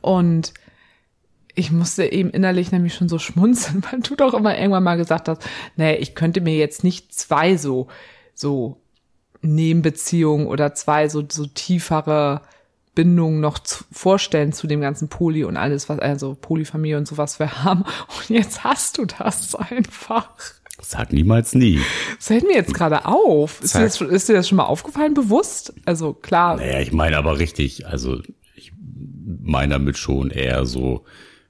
[0.00, 0.52] Und
[1.54, 5.28] ich musste eben innerlich nämlich schon so schmunzeln, weil du doch immer irgendwann mal gesagt
[5.28, 5.42] hast,
[5.76, 7.88] nee, ich könnte mir jetzt nicht zwei so,
[8.34, 8.80] so
[9.42, 12.42] Nebenbeziehungen oder zwei so, so tiefere
[12.94, 17.38] Bindungen noch zu, vorstellen zu dem ganzen Poly und alles, was, also Polyfamilie und sowas
[17.38, 17.82] wir haben.
[17.82, 20.30] Und jetzt hast du das einfach.
[20.88, 21.80] Sag niemals nie.
[22.16, 23.60] Das fällt mir jetzt gerade auf.
[23.60, 25.74] Ist dir, das, ist dir, das, schon mal aufgefallen, bewusst?
[25.84, 26.56] Also klar.
[26.56, 28.20] Naja, ich meine aber richtig, also
[28.54, 28.72] ich
[29.42, 31.04] meine damit schon eher so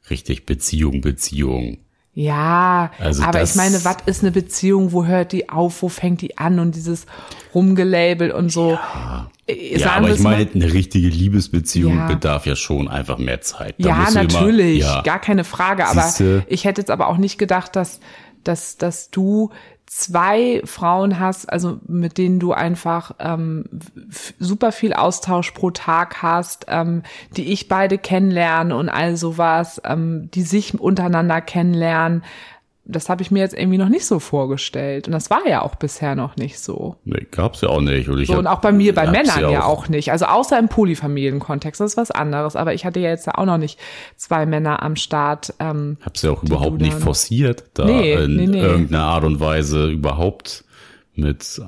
[0.08, 1.78] richtig Beziehung, Beziehung.
[2.14, 4.92] Ja, also aber ich meine, was ist eine Beziehung?
[4.92, 5.82] Wo hört die auf?
[5.82, 6.58] Wo fängt die an?
[6.58, 7.04] Und dieses
[7.54, 8.70] rumgelabelt und so.
[8.70, 12.06] Ja, ja aber ich meine, eine richtige Liebesbeziehung ja.
[12.06, 13.74] bedarf ja schon einfach mehr Zeit.
[13.78, 15.02] Da ja, natürlich, immer, ja.
[15.02, 15.86] gar keine Frage.
[15.86, 16.46] Aber Siehste?
[16.48, 18.00] ich hätte jetzt aber auch nicht gedacht, dass
[18.48, 19.50] dass, dass du
[19.86, 23.64] zwei Frauen hast, also mit denen du einfach ähm,
[24.38, 27.02] super viel Austausch pro Tag hast, ähm,
[27.36, 32.24] die ich beide kennenlerne und all sowas, ähm, die sich untereinander kennenlernen,
[32.88, 35.08] das habe ich mir jetzt irgendwie noch nicht so vorgestellt.
[35.08, 36.96] Und das war ja auch bisher noch nicht so.
[37.04, 38.08] Nee, gab's ja auch nicht.
[38.08, 39.84] Und, ich so, hab, und auch bei mir, bei Männern ja auch.
[39.84, 39.88] auch.
[39.88, 40.12] nicht.
[40.12, 42.54] Also außer im Polyfamilienkontext, das ist was anderes.
[42.54, 43.80] Aber ich hatte ja jetzt auch noch nicht
[44.16, 45.52] zwei Männer am Start.
[45.58, 48.60] Ähm, Hab's ja auch überhaupt nicht forciert, da nee, in nee, nee.
[48.60, 50.64] irgendeiner Art und Weise überhaupt
[51.14, 51.60] mit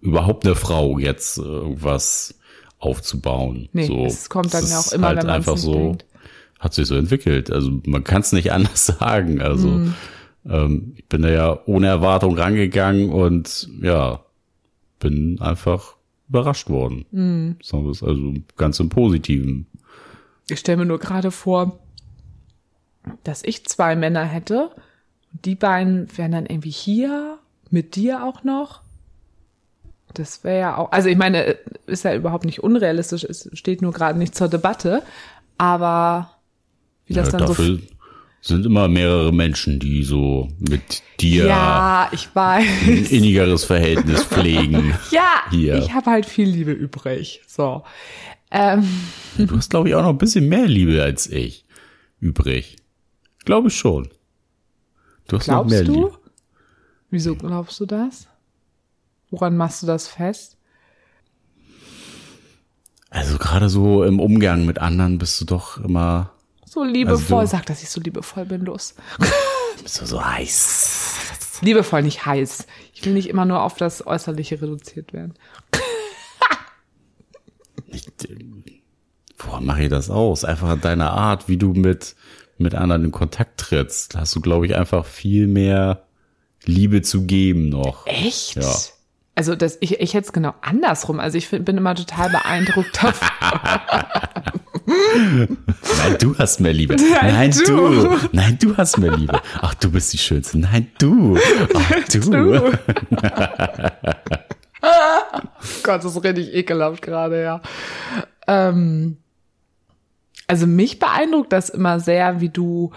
[0.00, 2.34] überhaupt eine Frau jetzt irgendwas
[2.78, 3.68] aufzubauen.
[3.72, 6.06] Nee, so, es kommt dann ja auch immer, halt wenn man einfach so, denkt.
[6.58, 7.52] hat sich so entwickelt.
[7.52, 9.40] Also man kann es nicht anders sagen.
[9.40, 9.94] Also mm
[10.48, 14.20] ähm, ich bin da ja ohne Erwartung rangegangen und ja,
[14.98, 15.96] bin einfach
[16.28, 17.04] überrascht worden.
[17.10, 17.56] Mhm.
[17.72, 19.66] Also ganz im Positiven.
[20.48, 21.78] Ich stelle mir nur gerade vor,
[23.24, 24.70] dass ich zwei Männer hätte.
[25.44, 27.38] Die beiden wären dann irgendwie hier,
[27.70, 28.82] mit dir auch noch.
[30.12, 33.92] Das wäre ja auch, also ich meine, ist ja überhaupt nicht unrealistisch, es steht nur
[33.92, 35.02] gerade nicht zur Debatte,
[35.56, 36.32] aber
[37.06, 37.78] wie das Ja, dann so.
[38.42, 42.64] Sind immer mehrere Menschen, die so mit dir Ja, ich weiß.
[42.86, 44.94] ein innigeres Verhältnis pflegen.
[45.10, 45.76] Ja, Hier.
[45.78, 47.42] ich habe halt viel Liebe übrig.
[47.46, 47.82] So.
[48.50, 48.82] Ähm,
[49.36, 51.64] Du hast, glaube ich, auch noch ein bisschen mehr Liebe als ich
[52.20, 52.76] übrig.
[53.44, 54.08] Glaube ich schon.
[55.28, 55.92] Du hast noch glaubst mehr du?
[55.92, 56.12] Liebe.
[57.10, 58.26] Wieso glaubst du das?
[59.30, 60.56] Woran machst du das fest?
[63.10, 66.32] Also gerade so im Umgang mit anderen bist du doch immer
[66.70, 67.40] So liebevoll.
[67.40, 68.94] Also Sag, dass ich so liebevoll bin, los.
[69.82, 71.58] bist du so heiß.
[71.62, 72.68] Liebevoll, nicht heiß.
[72.94, 75.34] Ich will nicht immer nur auf das Äußerliche reduziert werden.
[77.88, 78.06] Ich,
[79.36, 80.44] woran mache ich das aus?
[80.44, 82.14] Einfach deine Art, wie du mit,
[82.56, 84.14] mit anderen in Kontakt trittst.
[84.14, 86.06] Da hast du, glaube ich, einfach viel mehr
[86.64, 88.06] Liebe zu geben noch.
[88.06, 88.54] Echt?
[88.54, 88.72] Ja.
[89.34, 91.18] Also das, ich, ich hätte es genau andersrum.
[91.18, 93.28] Also ich find, bin immer total beeindruckt davon.
[94.90, 96.96] Nein, du hast mehr Liebe.
[96.96, 97.64] Nein, Nein, du.
[97.64, 98.18] du.
[98.32, 99.40] Nein, du hast mehr Liebe.
[99.60, 100.58] Ach, du bist die Schönste.
[100.58, 101.38] Nein, du.
[101.74, 102.20] Ach, du.
[102.30, 102.72] Du.
[105.82, 107.60] Gott, das ist richtig ekelhaft gerade, ja.
[108.46, 109.18] Ähm,
[110.46, 112.90] also mich beeindruckt das immer sehr, wie du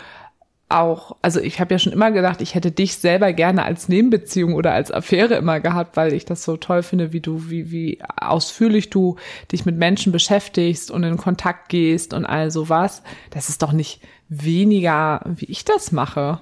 [0.74, 4.54] auch, also ich habe ja schon immer gedacht, ich hätte dich selber gerne als Nebenbeziehung
[4.56, 8.00] oder als Affäre immer gehabt, weil ich das so toll finde, wie du, wie, wie
[8.20, 9.18] ausführlich du
[9.52, 13.04] dich mit Menschen beschäftigst und in Kontakt gehst und all sowas.
[13.30, 16.40] Das ist doch nicht weniger, wie ich das mache.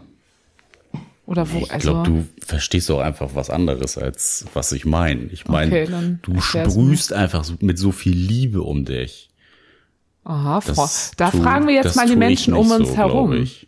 [1.25, 1.91] Oder wo, Ich also.
[1.91, 5.23] glaube, du verstehst auch einfach was anderes, als was ich meine.
[5.31, 9.29] Ich meine, Okay, du sprühst einfach so, mit so viel Liebe um dich.
[10.23, 10.73] Aha, Frau.
[10.83, 13.33] Das Da tu- fragen wir jetzt mal die Menschen um uns so, herum.
[13.33, 13.67] ich.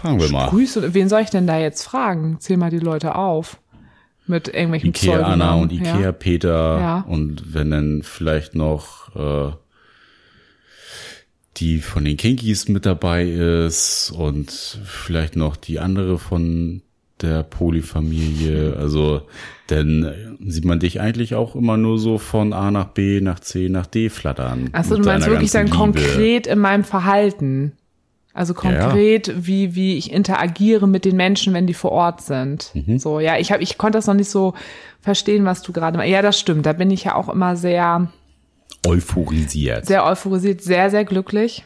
[0.00, 0.48] Fragen wir mal.
[0.48, 2.36] Grüße, wen soll ich denn da jetzt fragen?
[2.40, 3.58] Zähl mal die Leute auf.
[4.26, 6.12] Mit irgendwelchen Ikea Anna Pseudonamen, und Ikea Ja.
[6.12, 7.00] Peter Ja.
[7.08, 9.52] und wenn dann vielleicht noch äh,
[11.56, 16.82] die von den Kinkies mit dabei ist und vielleicht noch die andere von
[17.20, 18.76] der Polyfamilie.
[18.76, 19.22] Also
[19.66, 23.68] dann sieht man dich eigentlich auch immer nur so von A nach B, nach C,
[23.68, 24.68] nach D flattern.
[24.72, 25.76] Achso, mit du meinst wirklich dann Liebe.
[25.76, 27.72] konkret in meinem Verhalten.
[28.38, 32.70] Also konkret, wie, wie ich interagiere mit den Menschen, wenn die vor Ort sind.
[32.72, 33.00] Mhm.
[33.00, 34.54] So, ja, ich habe, ich konnte das noch nicht so
[35.00, 36.12] verstehen, was du gerade meinst.
[36.12, 36.64] Ja, das stimmt.
[36.64, 38.12] Da bin ich ja auch immer sehr,
[38.86, 39.86] Euphorisiert.
[39.86, 41.64] sehr euphorisiert, sehr, sehr glücklich,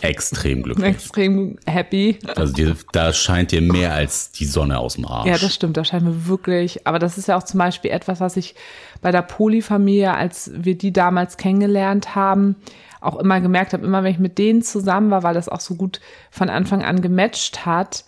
[0.00, 0.84] Extrem glücklich.
[0.88, 2.18] extrem happy.
[2.34, 5.28] Also dir, da scheint dir mehr als die Sonne aus dem Arsch.
[5.28, 8.18] Ja, das stimmt, da scheint mir wirklich, aber das ist ja auch zum Beispiel etwas,
[8.18, 8.56] was ich
[9.00, 12.56] bei der Polyfamilie, als wir die damals kennengelernt haben,
[13.04, 15.74] auch immer gemerkt habe, immer wenn ich mit denen zusammen war, weil das auch so
[15.74, 18.04] gut von Anfang an gematcht hat,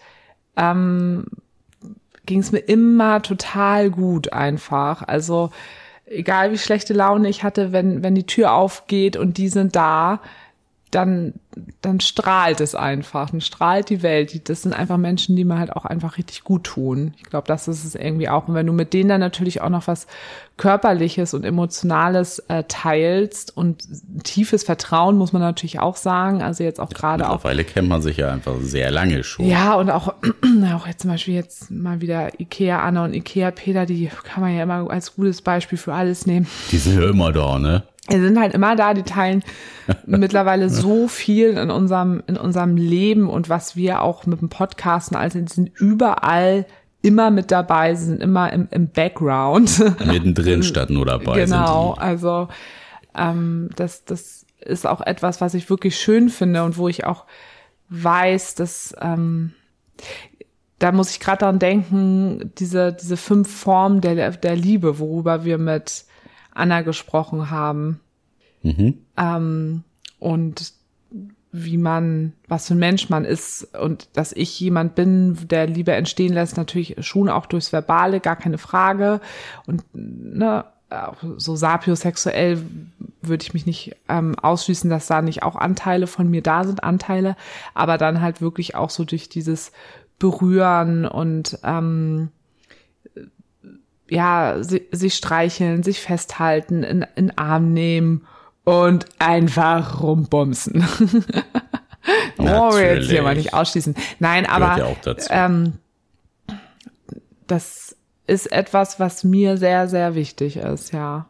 [0.57, 1.27] ähm,
[2.25, 5.03] ging es mir immer total gut einfach.
[5.03, 5.51] Also
[6.07, 10.21] egal wie schlechte Laune ich hatte, wenn, wenn die Tür aufgeht und die sind da,
[10.93, 11.35] dann,
[11.83, 14.49] dann strahlt es einfach, dann strahlt die Welt.
[14.49, 17.15] Das sind einfach Menschen, die mir halt auch einfach richtig gut tun.
[17.19, 18.47] Ich glaube, das ist es irgendwie auch.
[18.47, 20.07] Und wenn du mit denen dann natürlich auch noch was
[20.57, 23.83] Körperliches und Emotionales äh, teilst und
[24.23, 26.41] tiefes Vertrauen, muss man natürlich auch sagen.
[26.41, 29.47] Also jetzt auch gerade auch Mittlerweile kennt man sich ja einfach sehr lange schon.
[29.47, 30.15] ja, und auch,
[30.75, 34.55] auch jetzt zum Beispiel jetzt mal wieder Ikea Anna und Ikea Peter, die kann man
[34.55, 36.47] ja immer als gutes Beispiel für alles nehmen.
[36.71, 37.83] Die sind ja immer da, ne?
[38.11, 39.43] Die sind halt immer da, die teilen
[40.07, 45.17] mittlerweile so viel in unserem, in unserem Leben und was wir auch mit dem Podcasten,
[45.17, 46.67] also die sind überall
[47.03, 49.79] immer mit dabei, sie sind immer im, im Background.
[50.07, 52.49] Mittendrin statt nur dabei genau, sind also
[53.17, 57.25] ähm, das, das ist auch etwas, was ich wirklich schön finde und wo ich auch
[57.89, 59.53] weiß, dass ähm,
[60.79, 65.59] da muss ich gerade dran denken, diese, diese fünf Formen der, der Liebe, worüber wir
[65.59, 66.05] mit
[66.57, 68.01] Anna gesprochen haben.
[69.17, 69.85] Ähm,
[70.19, 70.73] und
[71.53, 75.93] wie man, was für ein Mensch man ist und dass ich jemand bin, der Liebe
[75.93, 79.21] entstehen lässt, natürlich schon auch durchs Verbale, gar keine Frage.
[79.67, 82.63] Und ne, auch so sapiosexuell
[83.23, 86.85] würde ich mich nicht ähm, ausschließen, dass da nicht auch Anteile von mir da sind,
[86.85, 87.37] Anteile,
[87.75, 89.73] aber dann halt wirklich auch so durch dieses
[90.19, 92.31] Berühren und ähm,
[94.09, 98.27] ja, si sich streicheln, sich festhalten, in, in Arm nehmen
[98.65, 100.85] und einfach rumbumsen.
[102.39, 103.95] oh, jetzt hier mal nicht ausschließen.
[104.19, 105.75] Nein, aber ja ähm,
[107.47, 111.27] das ist etwas, was mir sehr, sehr wichtig ist, ja.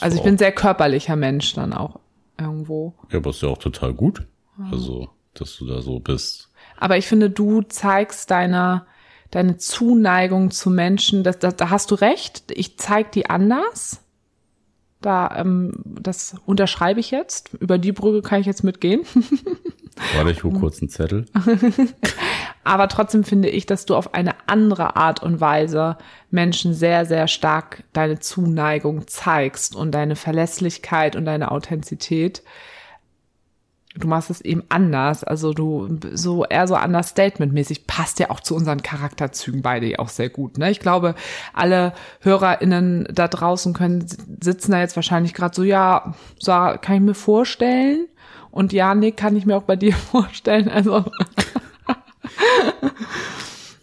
[0.00, 0.24] Also ich So.
[0.24, 1.98] bin sehr körperlicher Mensch dann auch
[2.38, 2.94] irgendwo.
[3.10, 4.26] Ja, aber ist ja auch total gut.
[4.70, 6.50] Also, dass du da so bist.
[6.78, 8.84] Aber ich finde, du zeigst deine,
[9.32, 13.98] deine Zuneigung zu Menschen, das, das, da hast du recht, ich zeig die anders.
[15.00, 17.52] Da, ähm, das unterschreibe ich jetzt.
[17.54, 19.00] Über die Brücke kann ich jetzt mitgehen.
[20.14, 21.26] Warte, ich hole kurz einen Zettel.
[22.64, 25.96] Aber trotzdem finde ich, dass du auf eine andere Art und Weise
[26.30, 32.42] Menschen sehr, sehr stark deine Zuneigung zeigst und deine Verlässlichkeit und deine Authentizität
[33.94, 35.24] du machst es eben anders.
[35.24, 40.28] Also du so eher so understatement-mäßig passt ja auch zu unseren Charakterzügen beide auch sehr
[40.28, 40.58] gut.
[40.58, 40.70] Ne?
[40.70, 41.14] Ich glaube,
[41.52, 44.06] alle HörerInnen da draußen können
[44.40, 48.08] sitzen da jetzt wahrscheinlich gerade so, ja, so kann ich mir vorstellen.
[48.50, 50.68] Und ja, Nick, kann ich mir auch bei dir vorstellen.
[50.68, 51.04] Also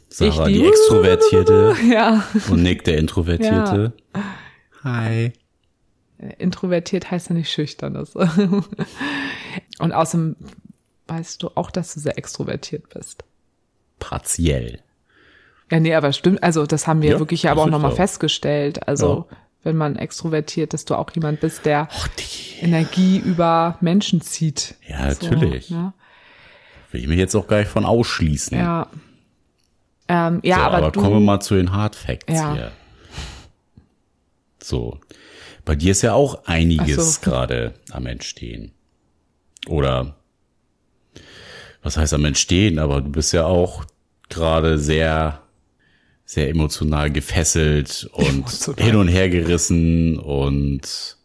[0.09, 1.75] Sarah, die, die Extrovertierte.
[1.89, 2.23] Ja.
[2.49, 3.93] Und Nick, der Introvertierte.
[4.15, 4.23] Ja.
[4.83, 5.33] Hi.
[6.38, 7.93] Introvertiert heißt ja nicht schüchtern.
[7.93, 8.15] Das.
[9.79, 10.36] Und außerdem
[11.08, 13.23] weißt du auch, dass du sehr extrovertiert bist.
[13.99, 14.82] Partiell.
[15.71, 18.88] Ja, nee, aber stimmt, also das haben wir ja, wirklich ja aber auch nochmal festgestellt.
[18.88, 19.38] Also ja.
[19.63, 22.10] wenn man extrovertiert, dass du auch jemand bist, der Och,
[22.62, 24.75] Energie über Menschen zieht.
[24.88, 25.67] Ja, natürlich.
[25.67, 25.93] So, ne?
[26.91, 28.58] Will ich mich jetzt auch gar nicht von ausschließen.
[28.58, 28.88] Ja.
[30.08, 32.53] Ähm, ja, so, aber, aber du, kommen wir mal zu den Hard Facts ja.
[32.53, 32.71] hier.
[34.62, 34.99] So.
[35.65, 37.21] Bei dir ist ja auch einiges so.
[37.21, 38.71] gerade am Entstehen.
[39.67, 40.15] Oder
[41.81, 43.85] was heißt am Entstehen, aber du bist ja auch
[44.29, 45.41] gerade sehr,
[46.25, 48.85] sehr emotional gefesselt und emotional.
[48.85, 51.17] hin und her gerissen und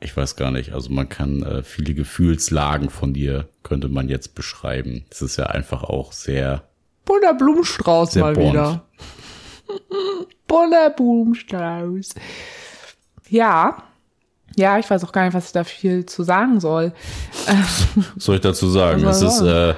[0.00, 4.34] ich weiß gar nicht, also man kann äh, viele Gefühlslagen von dir, könnte man jetzt
[4.34, 5.04] beschreiben.
[5.10, 6.68] Es ist ja einfach auch sehr.
[7.04, 8.52] Bunter Blumenstrauß mal bond.
[8.52, 8.84] wieder.
[10.46, 12.14] Bunter Blumenstrauß.
[13.30, 13.82] Ja,
[14.56, 16.92] ja, ich weiß auch gar nicht, was ich da viel zu sagen soll.
[17.46, 19.04] Was soll ich dazu sagen?
[19.04, 19.74] Also, ist es äh,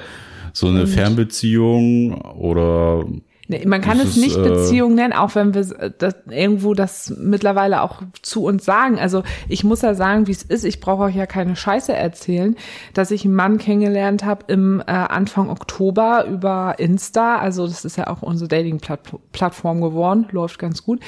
[0.53, 3.05] so eine Fernbeziehung oder
[3.51, 7.81] Nee, man kann es nicht äh, Beziehung nennen, auch wenn wir das, irgendwo das mittlerweile
[7.81, 8.97] auch zu uns sagen.
[8.97, 10.63] Also ich muss ja sagen, wie es ist.
[10.63, 12.55] Ich brauche euch ja keine Scheiße erzählen,
[12.93, 17.39] dass ich einen Mann kennengelernt habe im äh, Anfang Oktober über Insta.
[17.39, 21.01] Also das ist ja auch unsere Dating-Plattform geworden, läuft ganz gut.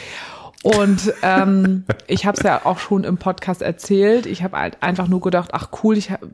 [0.63, 4.25] Und ähm, ich habe es ja auch schon im Podcast erzählt.
[4.25, 6.25] Ich habe halt einfach nur gedacht, ach cool, ich habe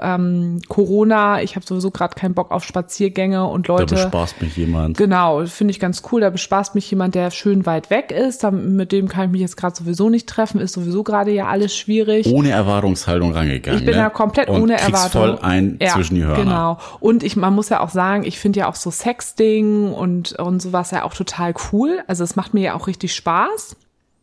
[0.00, 3.96] ähm, Corona, ich habe sowieso gerade keinen Bock auf Spaziergänge und Leute.
[3.96, 4.96] Da bespaßt mich jemand.
[4.96, 6.20] Genau, finde ich ganz cool.
[6.20, 8.44] Da bespaßt mich jemand, der schön weit weg ist.
[8.44, 10.60] Da, mit dem kann ich mich jetzt gerade sowieso nicht treffen.
[10.60, 12.28] Ist sowieso gerade ja alles schwierig.
[12.28, 13.80] Ohne Erwartungshaltung rangegangen.
[13.80, 14.02] Ich bin ne?
[14.02, 15.10] ja komplett und ohne Erwartung.
[15.10, 16.44] voll ein ja, zwischen die Hörner.
[16.44, 16.78] Genau.
[17.00, 20.62] Und ich, man muss ja auch sagen, ich finde ja auch so Sexting und und
[20.62, 22.00] sowas ja auch total cool.
[22.06, 23.71] Also es macht mir ja auch richtig Spaß.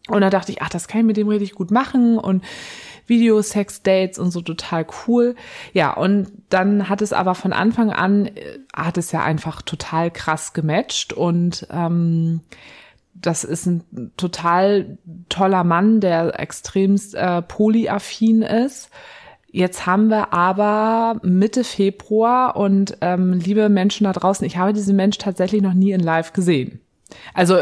[0.09, 2.43] Und da dachte ich, ach, das kann ich mit dem richtig gut machen und
[3.09, 5.35] Video-Sex-Dates und so total cool.
[5.73, 10.11] Ja, und dann hat es aber von Anfang an, äh, hat es ja einfach total
[10.11, 12.41] krass gematcht und ähm,
[13.15, 13.83] das ist ein
[14.15, 18.89] total toller Mann, der extremst äh, polyaffin ist.
[19.51, 24.95] Jetzt haben wir aber Mitte Februar und ähm, liebe Menschen da draußen, ich habe diesen
[24.95, 26.79] Mensch tatsächlich noch nie in Live gesehen.
[27.33, 27.57] Also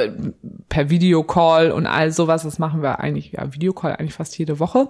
[0.69, 4.89] per Videocall und all sowas, das machen wir eigentlich, ja, Videocall eigentlich fast jede Woche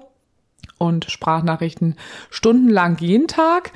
[0.78, 1.96] und Sprachnachrichten
[2.30, 3.72] stundenlang jeden Tag.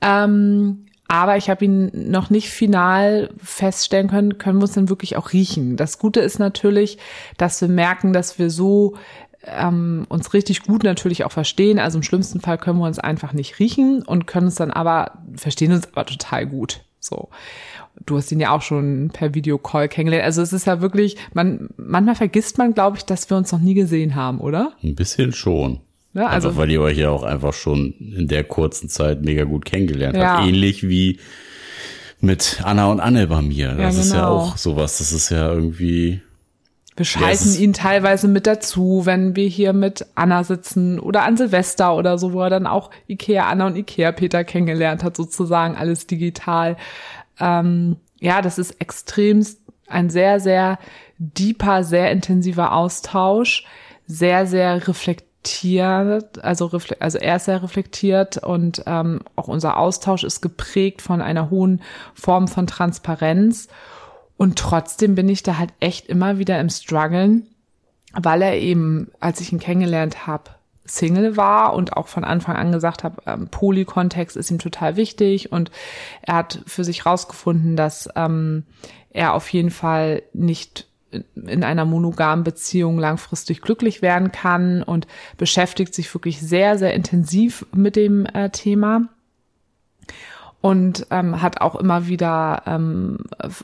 [0.00, 5.16] Ähm, aber ich habe ihn noch nicht final feststellen können, können wir uns dann wirklich
[5.16, 5.76] auch riechen.
[5.76, 6.98] Das Gute ist natürlich,
[7.36, 8.96] dass wir merken, dass wir so
[9.44, 11.78] ähm, uns richtig gut natürlich auch verstehen.
[11.78, 15.18] Also im schlimmsten Fall können wir uns einfach nicht riechen und können uns dann aber,
[15.34, 16.82] verstehen uns aber total gut.
[17.00, 17.30] So
[18.06, 20.24] du hast ihn ja auch schon per Videocall kennengelernt.
[20.24, 23.60] Also es ist ja wirklich, man, manchmal vergisst man, glaube ich, dass wir uns noch
[23.60, 24.72] nie gesehen haben, oder?
[24.82, 25.80] Ein bisschen schon.
[26.12, 29.44] Ja, also, einfach, weil ihr euch ja auch einfach schon in der kurzen Zeit mega
[29.44, 30.38] gut kennengelernt ja.
[30.38, 30.48] habt.
[30.48, 31.20] Ähnlich wie
[32.20, 33.68] mit Anna und Anne bei mir.
[33.68, 34.00] Das ja, genau.
[34.00, 34.36] ist ja genau.
[34.36, 34.98] auch sowas.
[34.98, 36.20] Das ist ja irgendwie.
[36.96, 41.96] Wir scheißen ihn teilweise mit dazu, wenn wir hier mit Anna sitzen oder an Silvester
[41.96, 46.06] oder so, wo er dann auch Ikea Anna und Ikea Peter kennengelernt hat, sozusagen alles
[46.06, 46.76] digital
[47.40, 50.78] ähm, ja, das ist extremst ein sehr, sehr
[51.18, 53.66] deeper, sehr intensiver Austausch,
[54.06, 60.22] sehr, sehr reflektiert, also, refle also er ist sehr reflektiert und ähm, auch unser Austausch
[60.22, 61.82] ist geprägt von einer hohen
[62.14, 63.68] Form von Transparenz.
[64.36, 67.46] Und trotzdem bin ich da halt echt immer wieder im Struggeln,
[68.12, 70.50] weil er eben, als ich ihn kennengelernt habe,
[70.84, 75.52] Single war und auch von Anfang an gesagt habe, ähm, Polykontext ist ihm total wichtig
[75.52, 75.70] und
[76.22, 78.64] er hat für sich rausgefunden, dass ähm,
[79.10, 80.86] er auf jeden Fall nicht
[81.34, 85.06] in einer monogamen Beziehung langfristig glücklich werden kann und
[85.36, 89.08] beschäftigt sich wirklich sehr, sehr intensiv mit dem äh, Thema.
[90.60, 93.18] Und ähm, hat auch immer wieder ähm,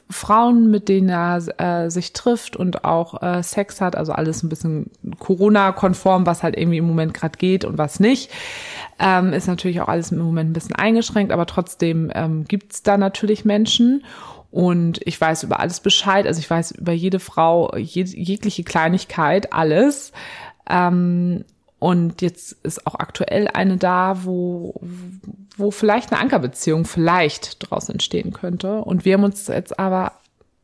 [0.09, 4.49] Frauen, mit denen er äh, sich trifft und auch äh, Sex hat, also alles ein
[4.49, 8.31] bisschen Corona-konform, was halt irgendwie im Moment gerade geht und was nicht.
[8.99, 12.97] Ähm, ist natürlich auch alles im Moment ein bisschen eingeschränkt, aber trotzdem ähm, gibt da
[12.97, 14.05] natürlich Menschen.
[14.51, 19.53] Und ich weiß über alles Bescheid, also ich weiß über jede Frau, jeg jegliche Kleinigkeit,
[19.53, 20.13] alles.
[20.71, 21.45] Ähm,
[21.87, 24.75] und jetzt ist auch aktuell eine da, wo,
[25.57, 28.79] wo vielleicht eine Ankerbeziehung vielleicht draus entstehen könnte.
[28.79, 30.11] Und wir haben uns jetzt aber,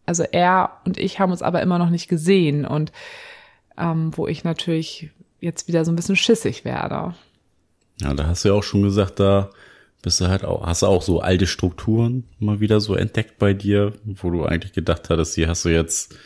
[0.04, 2.66] also er und ich haben uns aber immer noch nicht gesehen.
[2.66, 2.90] Und
[3.78, 7.14] ähm, wo ich natürlich jetzt wieder so ein bisschen schissig werde.
[8.00, 9.50] Ja, da hast du ja auch schon gesagt, da
[10.02, 13.54] bist du halt auch, hast du auch so alte Strukturen mal wieder so entdeckt bei
[13.54, 16.16] dir, wo du eigentlich gedacht hattest, die hast du jetzt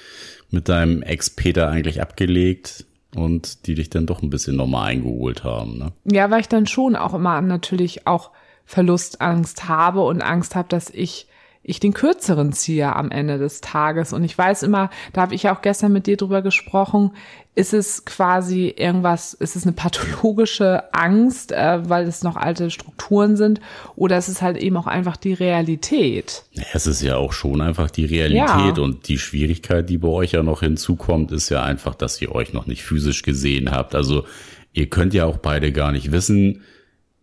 [0.50, 5.78] mit deinem Ex-Peter eigentlich abgelegt und die dich dann doch ein bisschen nochmal eingeholt haben.
[5.78, 5.92] Ne?
[6.04, 8.30] Ja, weil ich dann schon auch immer natürlich auch
[8.64, 11.28] Verlustangst habe und Angst habe, dass ich
[11.68, 14.12] ich den kürzeren ziehe am Ende des Tages.
[14.12, 17.10] Und ich weiß immer, da habe ich ja auch gestern mit dir drüber gesprochen,
[17.56, 23.36] ist es quasi irgendwas, ist es eine pathologische Angst, äh, weil es noch alte Strukturen
[23.36, 23.60] sind,
[23.96, 26.44] oder ist es halt eben auch einfach die Realität?
[26.72, 28.82] Es ist ja auch schon einfach die Realität ja.
[28.82, 32.52] und die Schwierigkeit, die bei euch ja noch hinzukommt, ist ja einfach, dass ihr euch
[32.52, 33.94] noch nicht physisch gesehen habt.
[33.96, 34.24] Also
[34.72, 36.62] ihr könnt ja auch beide gar nicht wissen,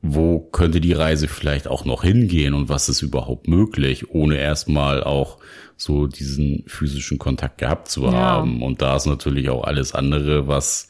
[0.06, 5.01] wo könnte die Reise vielleicht auch noch hingehen und was ist überhaupt möglich, ohne erstmal
[5.01, 5.38] auch
[5.78, 8.60] so diesen physischen Kontakt gehabt zu haben.
[8.60, 8.66] Ja.
[8.66, 10.89] Und da ist natürlich auch alles andere, was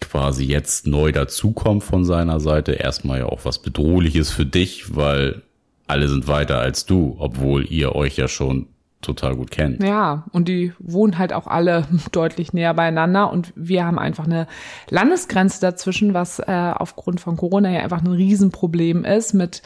[0.00, 5.42] quasi jetzt neu dazukommt von seiner Seite, erstmal ja auch was Bedrohliches für dich, weil
[5.86, 8.66] alle sind weiter als du, obwohl ihr euch ja schon
[9.06, 9.82] total gut kennt.
[9.82, 14.46] Ja, und die wohnen halt auch alle deutlich näher beieinander und wir haben einfach eine
[14.90, 19.62] Landesgrenze dazwischen, was äh, aufgrund von Corona ja einfach ein Riesenproblem ist mit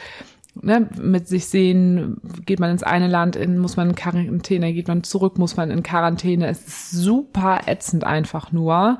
[0.53, 4.89] Ne, mit sich sehen, geht man ins eine Land, in, muss man in Quarantäne, geht
[4.89, 6.47] man zurück, muss man in Quarantäne.
[6.47, 8.99] Es ist super ätzend einfach nur.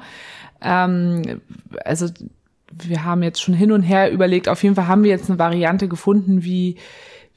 [0.62, 1.42] Ähm,
[1.84, 2.08] also
[2.72, 5.40] wir haben jetzt schon hin und her überlegt, auf jeden Fall haben wir jetzt eine
[5.40, 6.78] Variante gefunden, wie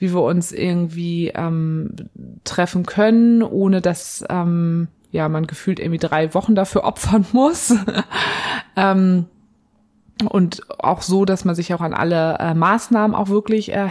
[0.04, 1.96] wie wir uns irgendwie ähm,
[2.44, 7.74] treffen können, ohne dass ähm, ja man gefühlt irgendwie drei Wochen dafür opfern muss.
[8.76, 9.24] ähm,
[10.28, 13.88] und auch so, dass man sich auch an alle äh, Maßnahmen auch wirklich äh,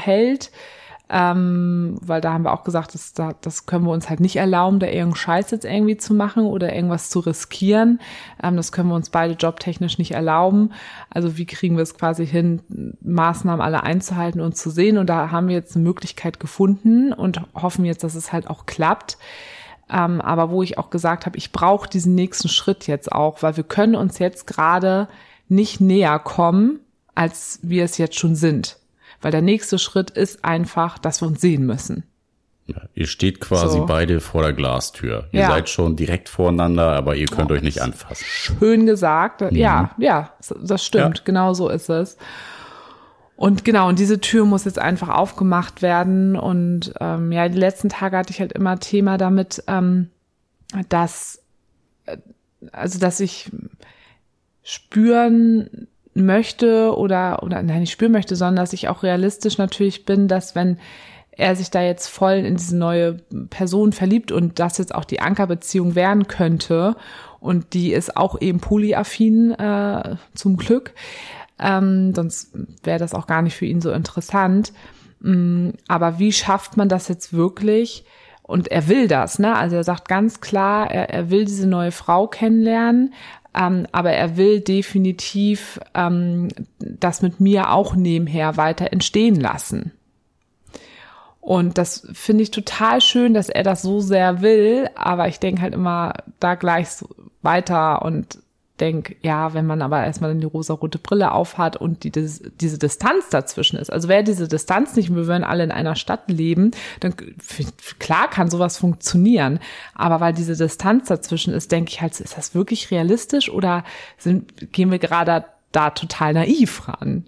[1.10, 4.80] ähm, weil da haben wir auch gesagt, das, das können wir uns halt nicht erlauben,
[4.80, 8.00] da irgendeinen Scheiß jetzt irgendwie zu machen oder irgendwas zu riskieren.
[8.42, 10.72] Ähm, das können wir uns beide jobtechnisch nicht erlauben.
[11.10, 12.62] Also wie kriegen wir es quasi hin,
[13.02, 14.98] Maßnahmen alle einzuhalten und zu sehen?
[14.98, 18.66] Und da haben wir jetzt eine Möglichkeit gefunden und hoffen jetzt, dass es halt auch
[18.66, 19.18] klappt.
[19.92, 23.58] Ähm, aber wo ich auch gesagt habe, ich brauche diesen nächsten Schritt jetzt auch, weil
[23.58, 25.10] wir können uns jetzt gerade
[25.50, 26.80] nicht näher kommen,
[27.14, 28.78] als wir es jetzt schon sind.
[29.24, 32.04] Weil der nächste Schritt ist einfach, dass wir uns sehen müssen.
[32.66, 33.86] Ja, ihr steht quasi so.
[33.86, 35.28] beide vor der Glastür.
[35.32, 35.48] Ihr ja.
[35.48, 38.24] seid schon direkt voreinander, aber ihr könnt oh, euch nicht anfassen.
[38.26, 39.42] Schön gesagt.
[39.42, 39.56] Mhm.
[39.56, 41.20] Ja, ja, das stimmt.
[41.20, 41.24] Ja.
[41.26, 42.18] Genau so ist es.
[43.36, 46.38] Und genau, und diese Tür muss jetzt einfach aufgemacht werden.
[46.38, 50.10] Und ähm, ja, die letzten Tage hatte ich halt immer Thema damit, ähm,
[50.90, 51.42] dass,
[52.06, 52.18] äh,
[52.72, 53.52] also dass ich
[54.64, 60.28] spüren möchte oder, oder nein, nicht spüren möchte, sondern dass ich auch realistisch natürlich bin,
[60.28, 60.78] dass wenn
[61.32, 63.14] er sich da jetzt voll in diese neue
[63.50, 66.96] Person verliebt und das jetzt auch die Ankerbeziehung werden könnte
[67.40, 70.94] und die ist auch eben polyaffin äh, zum Glück,
[71.60, 72.52] ähm, sonst
[72.84, 74.74] wäre das auch gar nicht für ihn so interessant.
[75.22, 78.06] Mm, aber wie schafft man das jetzt wirklich?
[78.44, 79.56] Und er will das, ne?
[79.56, 83.14] Also er sagt ganz klar, er, er will diese neue Frau kennenlernen,
[83.56, 86.50] ähm, aber er will definitiv ähm,
[86.80, 89.92] das mit mir auch nebenher weiter entstehen lassen.
[91.40, 95.62] Und das finde ich total schön, dass er das so sehr will, aber ich denke
[95.62, 96.88] halt immer da gleich
[97.42, 98.40] weiter und
[98.80, 103.78] denke, ja, wenn man aber erstmal die rosa-rote Brille aufhat und die, diese Distanz dazwischen
[103.78, 107.14] ist, also wäre diese Distanz nicht, wir würden alle in einer Stadt leben, dann
[108.00, 109.60] klar kann sowas funktionieren.
[109.94, 113.84] Aber weil diese Distanz dazwischen ist, denke ich halt, ist das wirklich realistisch oder
[114.18, 117.26] sind, gehen wir gerade da total naiv ran?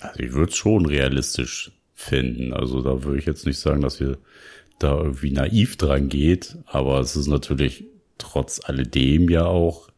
[0.00, 2.54] Also ich würde es schon realistisch finden.
[2.54, 4.16] Also da würde ich jetzt nicht sagen, dass wir
[4.78, 7.84] da irgendwie naiv dran geht, aber es ist natürlich
[8.18, 9.88] trotz alledem ja auch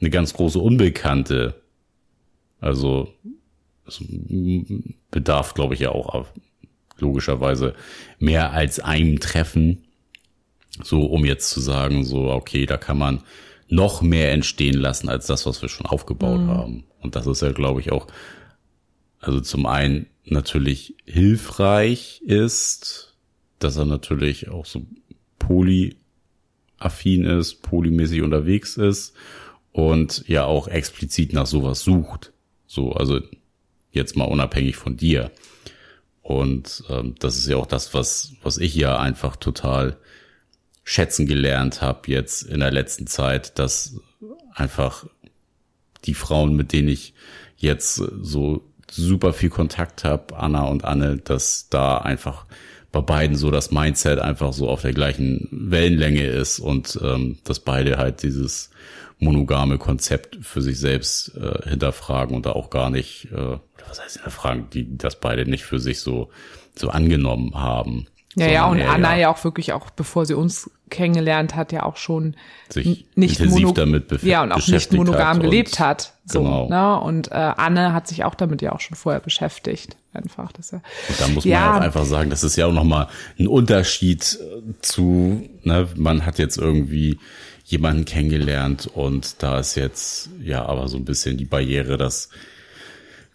[0.00, 1.60] eine ganz große Unbekannte.
[2.60, 3.12] Also
[3.86, 4.02] es
[5.10, 6.26] bedarf, glaube ich, ja auch
[6.98, 7.74] logischerweise
[8.18, 9.84] mehr als einem Treffen.
[10.82, 13.22] So, um jetzt zu sagen, so, okay, da kann man
[13.68, 16.48] noch mehr entstehen lassen als das, was wir schon aufgebaut mhm.
[16.48, 16.84] haben.
[17.00, 18.06] Und das ist ja, glaube ich, auch
[19.20, 23.16] also zum einen natürlich hilfreich ist,
[23.58, 24.86] dass er natürlich auch so
[25.38, 29.14] polyaffin ist, polymäßig unterwegs ist
[29.72, 32.32] und ja auch explizit nach sowas sucht.
[32.66, 33.20] So, also
[33.90, 35.30] jetzt mal unabhängig von dir.
[36.22, 39.96] Und ähm, das ist ja auch das, was, was ich ja einfach total
[40.84, 43.96] schätzen gelernt habe jetzt in der letzten Zeit, dass
[44.54, 45.06] einfach
[46.04, 47.14] die Frauen, mit denen ich
[47.56, 52.46] jetzt so super viel Kontakt habe, Anna und Anne, dass da einfach
[52.92, 57.60] bei beiden so das Mindset einfach so auf der gleichen Wellenlänge ist und ähm, dass
[57.60, 58.70] beide halt dieses
[59.20, 63.58] monogame Konzept für sich selbst äh, hinterfragen und da auch gar nicht, äh,
[63.88, 66.30] was heißt hinterfragen, die das beide nicht für sich so
[66.74, 68.06] so angenommen haben.
[68.36, 71.96] Ja, ja, und Anna ja, auch wirklich auch, bevor sie uns kennengelernt hat, ja auch
[71.96, 72.36] schon
[72.68, 76.14] sich nicht intensiv damit ja und auch nicht monogam gelebt hat.
[76.24, 76.68] So, genau.
[76.68, 77.00] ne?
[77.00, 79.96] Und äh, Anne hat sich auch damit ja auch schon vorher beschäftigt.
[80.12, 80.82] Einfach, dass er.
[81.08, 83.08] Und da muss ja, man auch einfach sagen, das ist ja auch nochmal
[83.38, 84.38] ein Unterschied
[84.80, 87.18] zu, ne, man hat jetzt irgendwie
[87.70, 92.30] jemanden kennengelernt und da ist jetzt ja aber so ein bisschen die Barriere, dass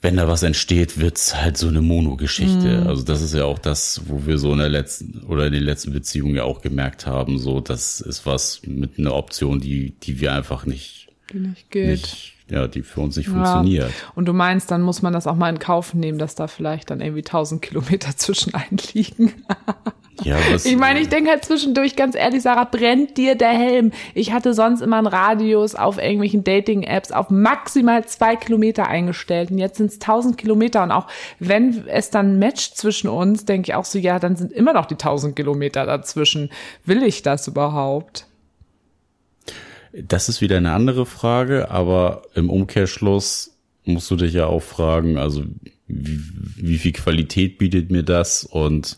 [0.01, 2.81] wenn da was entsteht, wird's halt so eine Mono-Geschichte.
[2.81, 2.87] Mhm.
[2.87, 5.63] Also das ist ja auch das, wo wir so in der letzten oder in den
[5.63, 10.19] letzten Beziehungen ja auch gemerkt haben, so das ist was mit einer Option, die die
[10.19, 11.87] wir einfach nicht die nicht geht.
[11.87, 13.33] Nicht, ja, die für uns nicht ja.
[13.33, 13.91] funktioniert.
[14.15, 16.91] Und du meinst, dann muss man das auch mal in Kauf nehmen, dass da vielleicht
[16.91, 19.31] dann irgendwie tausend Kilometer zwischen einliegen.
[20.23, 23.91] Ja, was, ich meine, ich denke halt zwischendurch, ganz ehrlich, Sarah, brennt dir der Helm.
[24.13, 29.51] Ich hatte sonst immer einen Radius auf irgendwelchen Dating-Apps auf maximal zwei Kilometer eingestellt.
[29.51, 30.83] Und jetzt sind es tausend Kilometer.
[30.83, 31.07] Und auch
[31.39, 34.85] wenn es dann matcht zwischen uns, denke ich auch so, ja, dann sind immer noch
[34.85, 36.49] die tausend Kilometer dazwischen.
[36.85, 38.25] Will ich das überhaupt?
[39.91, 45.17] Das ist wieder eine andere Frage, aber im Umkehrschluss musst du dich ja auch fragen,
[45.17, 45.43] also
[45.87, 46.19] wie,
[46.57, 48.97] wie viel Qualität bietet mir das und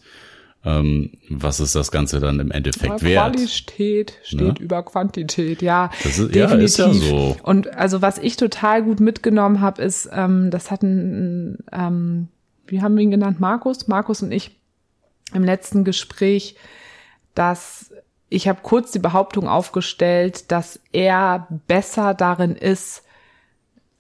[0.68, 3.36] ähm, was ist das Ganze dann im Endeffekt Aber wert?
[3.36, 4.56] Qualität steht ne?
[4.60, 5.90] über Quantität, ja.
[6.04, 6.36] Das ist, definitiv.
[6.36, 7.38] Ja, ist ja so.
[7.42, 12.28] Und also was ich total gut mitgenommen habe, ist, ähm, das hatten, ähm,
[12.68, 14.60] wie haben wir ihn genannt, Markus, Markus und ich
[15.34, 16.56] im letzten Gespräch,
[17.34, 17.94] dass
[18.30, 23.04] ich habe kurz die Behauptung aufgestellt, dass er besser darin ist,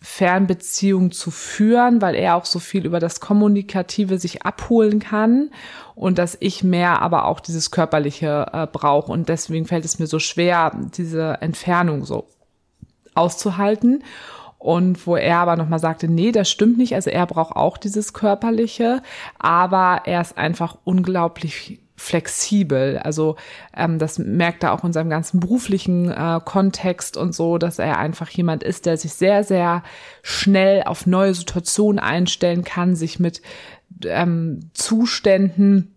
[0.09, 5.51] Fernbeziehungen zu führen, weil er auch so viel über das Kommunikative sich abholen kann
[5.95, 10.07] und dass ich mehr aber auch dieses Körperliche äh, brauche und deswegen fällt es mir
[10.07, 12.29] so schwer, diese Entfernung so
[13.13, 14.03] auszuhalten.
[14.57, 16.95] Und wo er aber nochmal sagte, nee, das stimmt nicht.
[16.95, 19.03] Also er braucht auch dieses Körperliche,
[19.37, 22.99] aber er ist einfach unglaublich flexibel.
[22.99, 23.35] Also
[23.75, 27.97] ähm, das merkt er auch in seinem ganzen beruflichen äh, Kontext und so, dass er
[27.97, 29.83] einfach jemand ist, der sich sehr, sehr
[30.21, 33.41] schnell auf neue Situationen einstellen kann, sich mit
[34.05, 35.93] ähm, Zuständen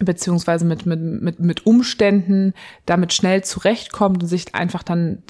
[0.00, 2.52] beziehungsweise mit, mit, mit, mit Umständen
[2.84, 5.22] damit schnell zurechtkommt und sich einfach dann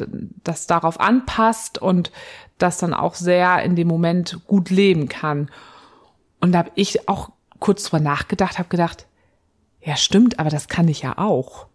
[0.42, 2.10] das darauf anpasst und
[2.56, 5.50] das dann auch sehr in dem Moment gut leben kann.
[6.40, 9.06] Und da habe ich auch kurz drüber nachgedacht, habe gedacht,
[9.84, 11.66] ja, stimmt, aber das kann ich ja auch.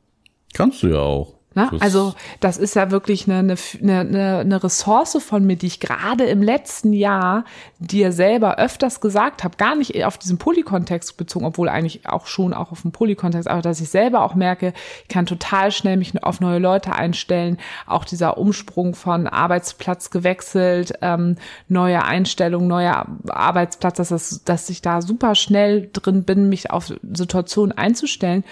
[0.53, 1.38] Kannst du ja auch.
[1.55, 5.79] Na, also das ist ja wirklich eine, eine, eine, eine Ressource von mir, die ich
[5.79, 7.43] gerade im letzten Jahr
[7.79, 12.53] dir selber öfters gesagt habe, gar nicht auf diesen Polykontext bezogen, obwohl eigentlich auch schon
[12.53, 16.23] auch auf den Polykontext, aber dass ich selber auch merke, ich kann total schnell mich
[16.23, 17.57] auf neue Leute einstellen.
[17.87, 21.35] Auch dieser Umsprung von Arbeitsplatz gewechselt, ähm,
[21.67, 26.93] neue Einstellung, neuer Arbeitsplatz, dass, das, dass ich da super schnell drin bin, mich auf
[27.11, 28.43] Situationen einzustellen.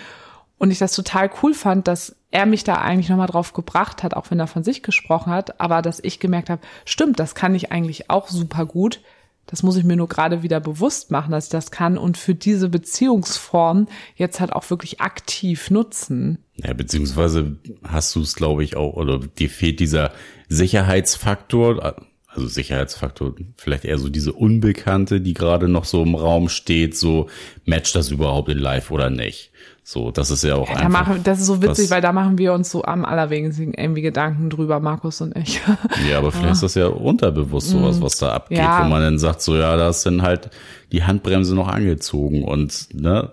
[0.58, 4.14] Und ich das total cool fand, dass er mich da eigentlich nochmal drauf gebracht hat,
[4.16, 7.56] auch wenn er von sich gesprochen hat, aber dass ich gemerkt habe, stimmt, das kann
[7.56, 9.02] ich eigentlich auch super gut.
[9.46, 12.36] Das muss ich mir nur gerade wieder bewusst machen, dass ich das kann und für
[12.36, 13.88] diese Beziehungsform
[14.18, 16.40] jetzt halt auch wirklich aktiv nutzen.
[16.58, 20.12] Ja, beziehungsweise hast du es, glaube ich, auch, oder dir fehlt dieser
[20.50, 21.96] Sicherheitsfaktor,
[22.28, 27.28] also Sicherheitsfaktor, vielleicht eher so diese Unbekannte, die gerade noch so im Raum steht, so
[27.64, 29.52] matcht das überhaupt in Live oder nicht?
[29.90, 31.08] So, das ist ja auch ja, einfach.
[31.08, 34.50] Machen, das ist so witzig, weil da machen wir uns so am allerwenigsten irgendwie Gedanken
[34.50, 35.62] drüber, Markus und ich.
[36.10, 38.02] Ja, aber vielleicht ist das ja unterbewusst sowas, mm.
[38.02, 38.84] was da abgeht, ja.
[38.84, 40.50] wo man dann sagt, so ja, da ist dann halt
[40.92, 43.32] die Handbremse noch angezogen und ne,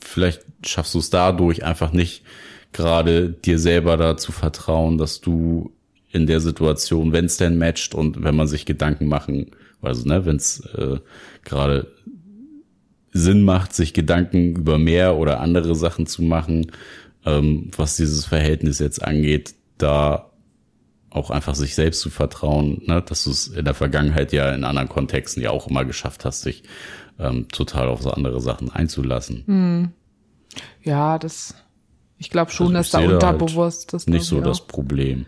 [0.00, 2.24] vielleicht schaffst du es dadurch einfach nicht
[2.72, 5.70] gerade dir selber da zu vertrauen, dass du
[6.10, 9.52] in der Situation, wenn es denn matcht und wenn man sich Gedanken machen,
[9.82, 10.98] also ne, wenn es äh,
[11.44, 11.92] gerade
[13.12, 16.70] Sinn macht, sich Gedanken über mehr oder andere Sachen zu machen,
[17.24, 20.30] ähm, was dieses Verhältnis jetzt angeht, da
[21.10, 23.02] auch einfach sich selbst zu vertrauen, ne?
[23.02, 26.46] dass du es in der Vergangenheit ja in anderen Kontexten ja auch immer geschafft hast,
[26.46, 26.62] dich
[27.18, 29.42] ähm, total auf so andere Sachen einzulassen.
[29.46, 29.88] Hm.
[30.82, 31.54] Ja, das,
[32.16, 34.66] ich glaube schon, Also ich dass da da unterbewusst das Nicht so glaub ich das
[34.66, 35.26] Problem.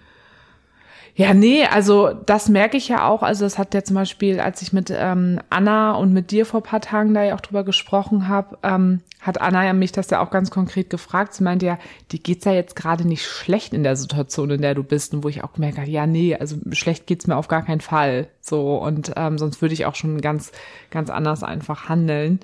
[1.15, 3.23] Ja, nee, also das merke ich ja auch.
[3.23, 6.63] Also das hat ja zum Beispiel, als ich mit ähm, Anna und mit dir vor
[6.63, 10.25] paar Tagen da ja auch drüber gesprochen habe, ähm, hat Anna ja mich das ja
[10.25, 11.35] auch ganz konkret gefragt.
[11.35, 11.79] Sie meinte ja,
[12.13, 15.13] die geht's ja jetzt gerade nicht schlecht in der Situation, in der du bist.
[15.13, 17.83] Und wo ich auch gemerkt habe, ja, nee, also schlecht geht's mir auf gar keinen
[17.83, 18.29] Fall.
[18.41, 20.51] So, und ähm, sonst würde ich auch schon ganz,
[20.91, 22.41] ganz anders einfach handeln.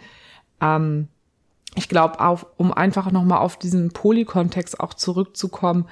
[0.60, 1.08] Ähm,
[1.74, 5.86] ich glaube, auf, um einfach nochmal auf diesen Polykontext auch zurückzukommen,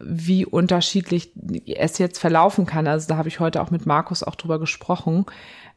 [0.00, 1.32] wie unterschiedlich
[1.66, 2.86] es jetzt verlaufen kann.
[2.86, 5.26] Also da habe ich heute auch mit Markus auch drüber gesprochen.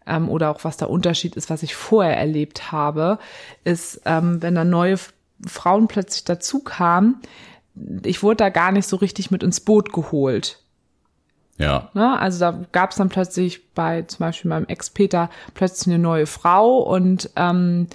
[0.08, 3.20] Ähm, oder auch was der Unterschied ist, was ich vorher erlebt habe,
[3.64, 4.98] ist, ähm, wenn da neue
[5.46, 7.22] Frauen plötzlich dazu kamen,
[8.04, 10.60] ich wurde da gar nicht so richtig mit ins Boot geholt.
[11.58, 12.20] Ja, Ne?
[12.20, 16.80] Also da gab es dann plötzlich bei zum Beispiel meinem Ex-Peter plötzlich eine neue Frau
[16.80, 17.88] und ähm,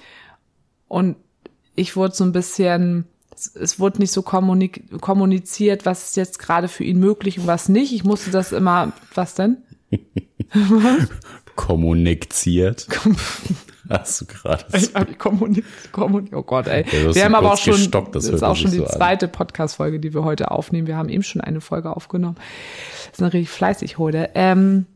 [0.87, 1.17] und
[1.77, 3.05] ich wurde so ein bisschen,
[3.53, 7.93] es, wurde nicht so kommuniziert, was ist jetzt gerade für ihn möglich und was nicht.
[7.93, 9.57] Ich musste das immer, was denn?
[11.55, 12.87] kommuniziert.
[13.89, 14.65] Hast du gerade
[15.17, 15.63] kommunik
[16.33, 16.83] oh Gott, ey.
[16.91, 19.29] Ja, wir haben aber auch schon, gestockt, das das ist auch schon die so zweite
[19.29, 20.87] Podcast-Folge, die wir heute aufnehmen.
[20.87, 22.35] Wir haben eben schon eine Folge aufgenommen.
[23.05, 24.31] Das ist eine richtig fleißig heute.
[24.35, 24.87] Ähm,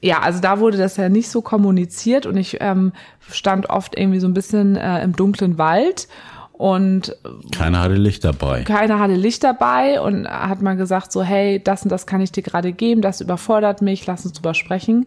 [0.00, 2.92] ja, also da wurde das ja nicht so kommuniziert und ich ähm,
[3.30, 6.08] stand oft irgendwie so ein bisschen äh, im dunklen Wald
[6.52, 7.14] und
[7.52, 8.62] Keiner hatte Licht dabei.
[8.62, 12.32] keiner hatte Licht dabei und hat mal gesagt so, hey, das und das kann ich
[12.32, 15.06] dir gerade geben, das überfordert mich, lass uns drüber sprechen.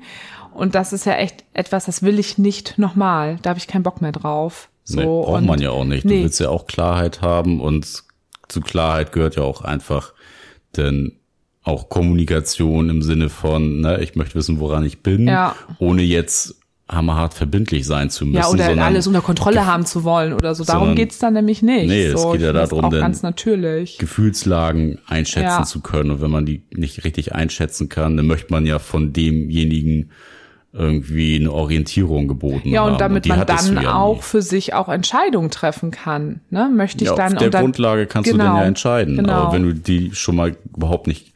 [0.53, 3.37] Und das ist ja echt etwas, das will ich nicht nochmal.
[3.41, 4.69] Da habe ich keinen Bock mehr drauf.
[4.83, 6.05] So, nee, braucht man ja auch nicht.
[6.05, 6.17] Nee.
[6.17, 8.03] Du willst ja auch Klarheit haben und
[8.47, 10.13] zu Klarheit gehört ja auch einfach,
[10.75, 11.18] denn
[11.63, 15.55] auch Kommunikation im Sinne von, ne, ich möchte wissen, woran ich bin, Ja.
[15.77, 16.55] ohne jetzt
[16.87, 18.37] hammerhart verbindlich sein zu müssen.
[18.37, 20.63] Ja, oder sondern alles unter Kontrolle haben zu wollen oder so.
[20.63, 21.87] Darum sondern- geht's dann nämlich nicht.
[21.87, 23.99] Nee, es so, geht ich ja darum, denn ganz natürlich.
[23.99, 25.63] Gefühlslagen einschätzen Ja.
[25.63, 26.09] zu können.
[26.09, 30.09] Und wenn man die nicht richtig einschätzen kann, dann möchte man ja von demjenigen
[30.71, 32.93] irgendwie eine Orientierung geboten Ja, haben.
[32.93, 34.21] und damit die man du dann ja auch nie.
[34.21, 36.41] für sich auch Entscheidungen treffen kann.
[36.51, 36.69] Ne?
[36.75, 39.15] Möchte ich ja, dann auf der und dann, Grundlage kannst du Genau, dann ja entscheiden.
[39.17, 39.33] Genau.
[39.33, 41.28] Aber wenn du die schon mal überhaupt nicht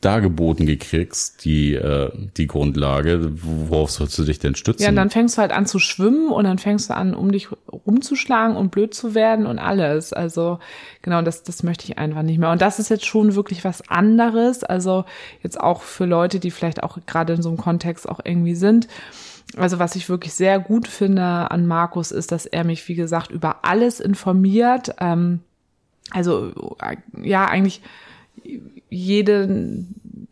[0.00, 4.82] dargeboten gekriegst, die, äh, die Grundlage, worauf sollst du dich denn stützen?
[4.82, 7.32] Ja, und dann fängst du halt an zu schwimmen und dann fängst du an, um
[7.32, 7.48] dich
[7.86, 10.12] rumzuschlagen und blöd zu werden und alles.
[10.12, 10.58] Also
[11.02, 12.50] genau, das, das möchte ich einfach nicht mehr.
[12.50, 14.64] Und das ist jetzt schon wirklich was anderes.
[14.64, 15.04] Also
[15.42, 18.88] jetzt auch für Leute, die vielleicht auch gerade in so einem Kontext auch irgendwie sind.
[19.56, 23.30] Also was ich wirklich sehr gut finde an Markus ist, dass er mich, wie gesagt,
[23.30, 24.94] über alles informiert.
[24.98, 25.40] Ähm,
[26.10, 27.82] also äh, ja, eigentlich
[28.90, 29.84] jede,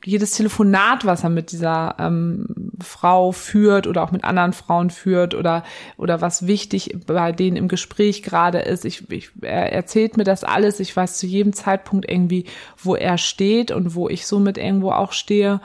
[0.05, 2.47] jedes Telefonat, was er mit dieser ähm,
[2.81, 5.65] Frau führt oder auch mit anderen Frauen führt oder
[5.97, 8.85] oder was wichtig bei denen im Gespräch gerade ist.
[8.85, 10.81] Ich, ich, er erzählt mir das alles.
[10.81, 12.45] Ich weiß zu jedem Zeitpunkt irgendwie,
[12.77, 15.61] wo er steht und wo ich somit irgendwo auch stehe.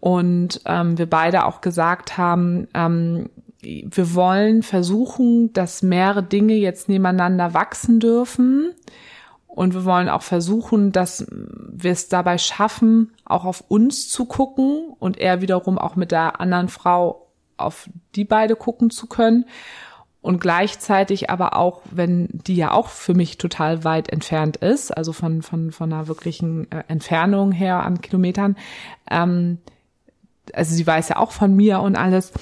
[0.00, 6.88] Und ähm, wir beide auch gesagt haben, ähm, wir wollen versuchen, dass mehrere Dinge jetzt
[6.88, 8.72] nebeneinander wachsen dürfen.
[9.58, 14.94] Und wir wollen auch versuchen, dass wir es dabei schaffen, auch auf uns zu gucken
[15.00, 19.46] und er wiederum auch mit der anderen Frau auf die beide gucken zu können.
[20.20, 25.12] Und gleichzeitig aber auch, wenn die ja auch für mich total weit entfernt ist, also
[25.12, 28.56] von, von, von einer wirklichen äh, Entfernung her an Kilometern,
[29.10, 29.58] ähm,
[30.54, 32.32] also sie weiß ja auch von mir und alles,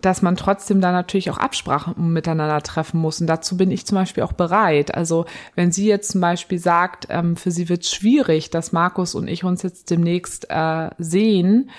[0.00, 3.20] dass man trotzdem da natürlich auch Absprachen miteinander treffen muss.
[3.20, 4.94] Und dazu bin ich zum Beispiel auch bereit.
[4.94, 9.28] Also wenn sie jetzt zum Beispiel sagt, ähm, für sie wird schwierig, dass Markus und
[9.28, 11.70] ich uns jetzt demnächst äh, sehen,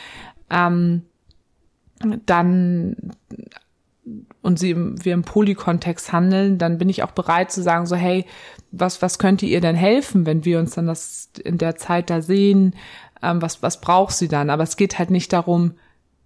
[0.49, 1.03] ähm,
[2.25, 2.95] dann
[4.41, 8.25] und sie wir im Polykontext handeln, dann bin ich auch bereit zu sagen, so hey,
[8.71, 12.21] was, was könnte ihr denn helfen, wenn wir uns dann das in der Zeit da
[12.21, 12.75] sehen?
[13.21, 14.49] Ähm, was, was braucht sie dann?
[14.49, 15.73] Aber es geht halt nicht darum,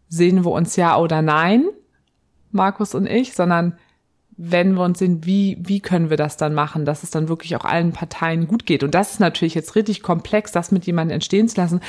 [0.07, 1.65] sehen wir uns ja oder nein,
[2.53, 3.77] Markus und ich, sondern
[4.37, 7.55] wenn wir uns sehen, wie, wie können wir das dann machen, dass es dann wirklich
[7.55, 8.83] auch allen Parteien gut geht.
[8.83, 11.81] Und das ist natürlich jetzt richtig komplex, das mit jemandem entstehen zu lassen.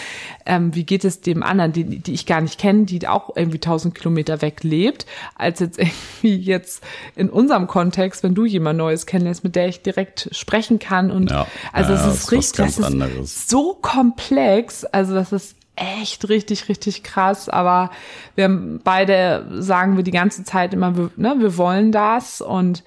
[0.45, 3.61] Ähm, wie geht es dem anderen, die, die ich gar nicht kenne, die auch irgendwie
[3.61, 6.83] tausend Kilometer weg lebt, als jetzt irgendwie jetzt
[7.17, 11.11] in unserem Kontext, wenn du jemand Neues kennenlernst, mit der ich direkt sprechen kann.
[11.11, 13.49] Und Ja, also ja, es das ist richtig, das ist anderes.
[13.49, 14.85] so komplex.
[14.85, 17.49] Also das ist echt richtig, richtig krass.
[17.49, 17.91] Aber
[18.35, 22.83] wir haben beide sagen wir die ganze Zeit immer, wir, ne, wir wollen das und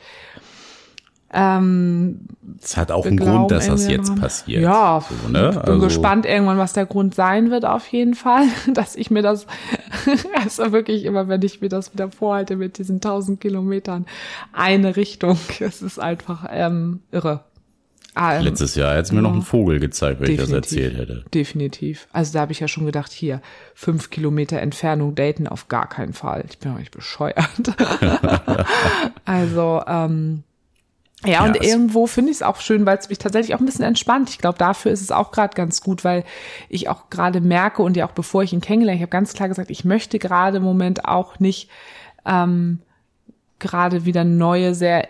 [1.29, 2.21] Ähm,
[2.63, 4.61] Es hat auch einen Grund, dass das jetzt passiert.
[4.63, 5.49] Ja, So, ne?
[5.49, 9.11] ich bin Also- gespannt irgendwann, was der Grund sein wird auf jeden Fall, dass ich
[9.11, 9.45] mir das,
[10.41, 14.05] also wirklich immer, wenn ich mir das wieder vorhalte mit diesen 1000 Kilometern,
[14.53, 17.41] eine Richtung, es ist einfach ähm, irre.
[18.17, 21.23] Ähm, Letztes Jahr hätte es mir noch einen Vogel gezeigt, wenn ich das erzählt hätte.
[21.33, 22.07] Definitiv.
[22.11, 23.41] Also da habe ich ja schon gedacht, hier,
[23.75, 26.43] fünf Kilometer Entfernung daten auf gar keinen Fall.
[26.49, 27.47] Ich bin doch nicht bescheuert.
[29.25, 30.43] also, ähm,
[31.23, 33.65] ja, Ja, und irgendwo finde ich es auch schön, weil es mich tatsächlich auch ein
[33.65, 34.29] bisschen entspannt.
[34.29, 36.23] Ich glaube, dafür ist es auch gerade ganz gut, weil
[36.69, 39.49] ich auch gerade merke und ja auch bevor ich ihn kennengelernt, ich habe ganz klar
[39.49, 41.69] gesagt, ich möchte gerade im Moment auch nicht
[42.25, 42.79] ähm,
[43.59, 45.07] gerade wieder neue, sehr,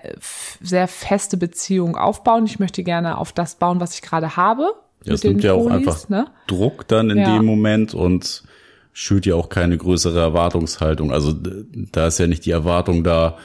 [0.61, 2.45] sehr feste Beziehungen aufbauen.
[2.45, 4.67] Ich möchte gerne auf das bauen, was ich gerade habe.
[5.03, 6.27] Ja, mit nimmt ja auch Folis, einfach ne?
[6.47, 7.35] Druck dann in Ja.
[7.35, 8.43] dem Moment und
[8.93, 11.11] schürt ja auch keine größere Erwartungshaltung.
[11.11, 11.33] Also
[11.91, 13.37] da ist ja nicht die Erwartung da,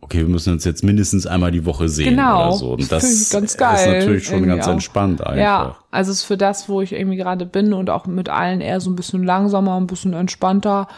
[0.00, 2.48] okay, wir müssen uns jetzt mindestens einmal die Woche sehen Genau.
[2.48, 2.72] oder so.
[2.72, 4.72] Und das ist natürlich schon ganz auch.
[4.72, 5.36] entspannt einfach.
[5.40, 8.60] Ja, also es ist für das, wo ich irgendwie gerade bin und auch mit allen
[8.60, 10.88] eher so ein bisschen langsamer, ein bisschen entspannter.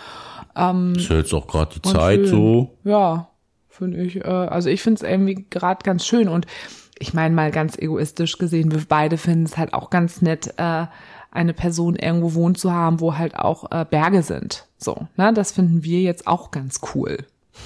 [0.97, 2.27] Ist ja jetzt auch gerade die Zeit schön.
[2.27, 2.71] so.
[2.85, 3.29] Ja,
[3.81, 4.17] finde ich.
[4.17, 6.47] Äh, also ich finde es irgendwie gerade ganz schön und
[7.01, 10.87] ich meine mal ganz egoistisch gesehen, wir beide finden es halt auch ganz nett, äh,
[11.33, 14.67] eine Person irgendwo wohnt zu haben, wo halt auch äh, Berge sind.
[14.79, 17.19] So, ne, das finden wir jetzt auch ganz cool.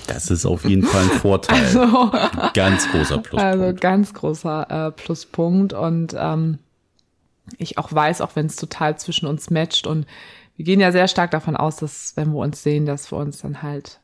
[0.07, 1.63] Das ist auf jeden Fall ein Vorteil.
[2.55, 3.45] Ganz großer Pluspunkt.
[3.45, 6.59] Also ganz großer äh, Pluspunkt und ähm,
[7.59, 10.07] ich auch weiß, auch wenn es total zwischen uns matcht und
[10.57, 13.39] wir gehen ja sehr stark davon aus, dass wenn wir uns sehen, dass wir uns
[13.39, 14.01] dann halt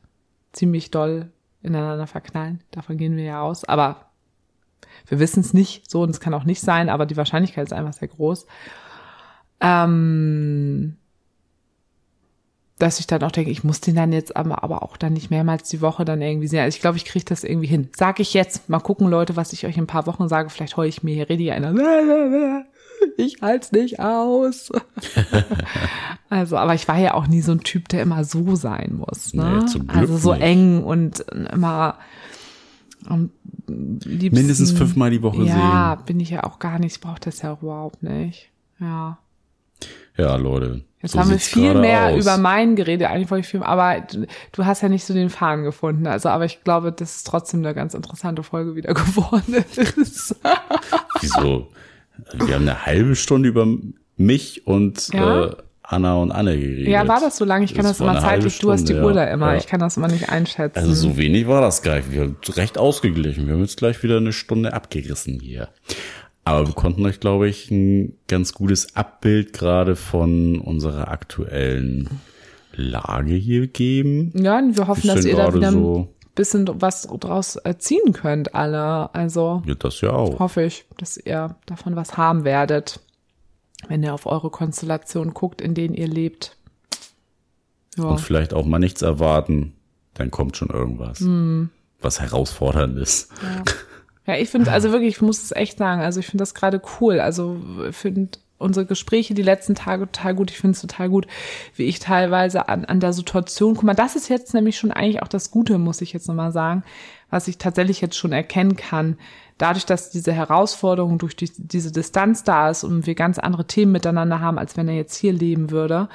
[0.53, 1.29] ziemlich doll
[1.63, 2.61] ineinander verknallen.
[2.71, 4.11] Davon gehen wir ja aus, aber
[5.07, 7.73] wir wissen es nicht so und es kann auch nicht sein, aber die Wahrscheinlichkeit ist
[7.73, 8.45] einfach sehr groß.
[9.59, 10.97] Ähm,
[12.81, 15.29] dass ich dann auch denke, ich muss den dann jetzt aber, aber auch dann nicht
[15.29, 16.61] mehrmals die Woche dann irgendwie sehen.
[16.61, 17.89] Also ich glaube, ich kriege das irgendwie hin.
[17.95, 18.69] Sag ich jetzt.
[18.69, 20.49] Mal gucken, Leute, was ich euch in ein paar Wochen sage.
[20.49, 21.73] Vielleicht heule ich mir hier richtig einer.
[23.17, 24.71] Ich halt's nicht aus.
[26.29, 29.33] also, aber ich war ja auch nie so ein Typ, der immer so sein muss.
[29.33, 29.65] Ne?
[29.73, 30.43] Nee, also so nicht.
[30.43, 31.21] eng und
[31.51, 31.97] immer
[33.07, 33.31] am
[33.67, 34.35] liebsten.
[34.35, 36.97] Mindestens fünfmal die Woche Ja, bin ich ja auch gar nicht.
[36.97, 38.51] Ich brauche das ja auch überhaupt nicht.
[38.79, 39.17] Ja.
[40.17, 40.81] Ja, Leute.
[41.01, 42.21] Jetzt so haben wir viel mehr aus.
[42.21, 45.29] über meinen geredet, eigentlich wollte ich viel, aber du, du hast ja nicht so den
[45.31, 46.05] Faden gefunden.
[46.05, 49.55] Also, aber ich glaube, das ist trotzdem eine ganz interessante Folge wieder geworden
[49.97, 50.35] ist.
[51.21, 51.69] Wieso?
[52.33, 53.65] Wir haben eine halbe Stunde über
[54.17, 55.45] mich und Ja?
[55.45, 56.87] äh, Anna und Anne geredet.
[56.87, 57.65] ja, war das so lange?
[57.65, 59.33] Ich kann das, war immer zeitlich, du hast die Stunde, Uhr da ja.
[59.33, 59.57] immer, Ja.
[59.57, 60.77] ich kann das immer nicht einschätzen.
[60.79, 62.11] Also so wenig war das gar nicht.
[62.11, 63.47] Wir haben recht ausgeglichen.
[63.47, 65.67] Wir haben jetzt gleich wieder eine Stunde abgerissen hier.
[66.43, 72.09] Aber wir konnten euch, glaube ich, ein ganz gutes Abbild gerade von unserer aktuellen
[72.73, 74.31] Lage hier geben.
[74.35, 78.55] ja, und wir hoffen, dass ihr da wieder ein so- bisschen was draus ziehen könnt,
[78.55, 79.13] alle.
[79.13, 80.39] Also Ja, das ja auch.
[80.39, 83.01] hoffe ich, dass ihr davon was haben werdet,
[83.89, 86.55] wenn ihr auf eure Konstellation guckt, in denen ihr lebt.
[87.97, 88.05] Ja.
[88.05, 89.73] Und vielleicht auch mal nichts erwarten.
[90.13, 91.19] Dann kommt schon irgendwas.
[91.19, 91.69] Hm.
[92.01, 93.29] Was herausfordernd ist.
[93.43, 93.63] Ja,
[94.27, 97.19] ich finde, also wirklich, ich muss es echt sagen, also ich finde das gerade cool.
[97.19, 97.57] Also
[97.91, 98.29] finde
[98.61, 100.51] unsere Gespräche die letzten Tage total gut.
[100.51, 101.27] Ich finde es total gut,
[101.75, 105.21] wie ich teilweise an, an der Situation, guck mal, das ist jetzt nämlich schon eigentlich
[105.21, 106.83] auch das Gute, muss ich jetzt nochmal sagen,
[107.29, 109.17] was ich tatsächlich jetzt schon erkennen kann.
[109.57, 113.91] Dadurch, dass diese Herausforderung durch die, diese Distanz da ist und wir ganz andere Themen
[113.91, 116.09] miteinander haben, als wenn er jetzt hier leben würde,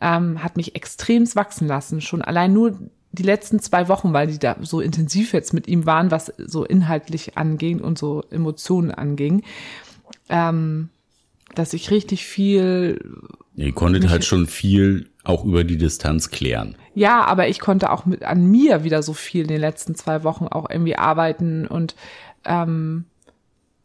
[0.00, 2.00] ähm, hat mich extremst wachsen lassen.
[2.00, 2.78] Schon allein nur
[3.14, 6.64] die letzten zwei Wochen, weil die da so intensiv jetzt mit ihm waren, was so
[6.64, 9.42] inhaltlich anging und so Emotionen anging,
[10.28, 10.88] ähm,
[11.54, 12.98] dass ich richtig viel,
[13.56, 16.76] Ihr konntet halt schon viel auch über die Distanz klären.
[16.94, 20.24] ja, aber ich konnte auch mit an mir wieder so viel in den letzten zwei
[20.24, 21.94] Wochen auch irgendwie arbeiten und
[22.44, 23.04] ähm,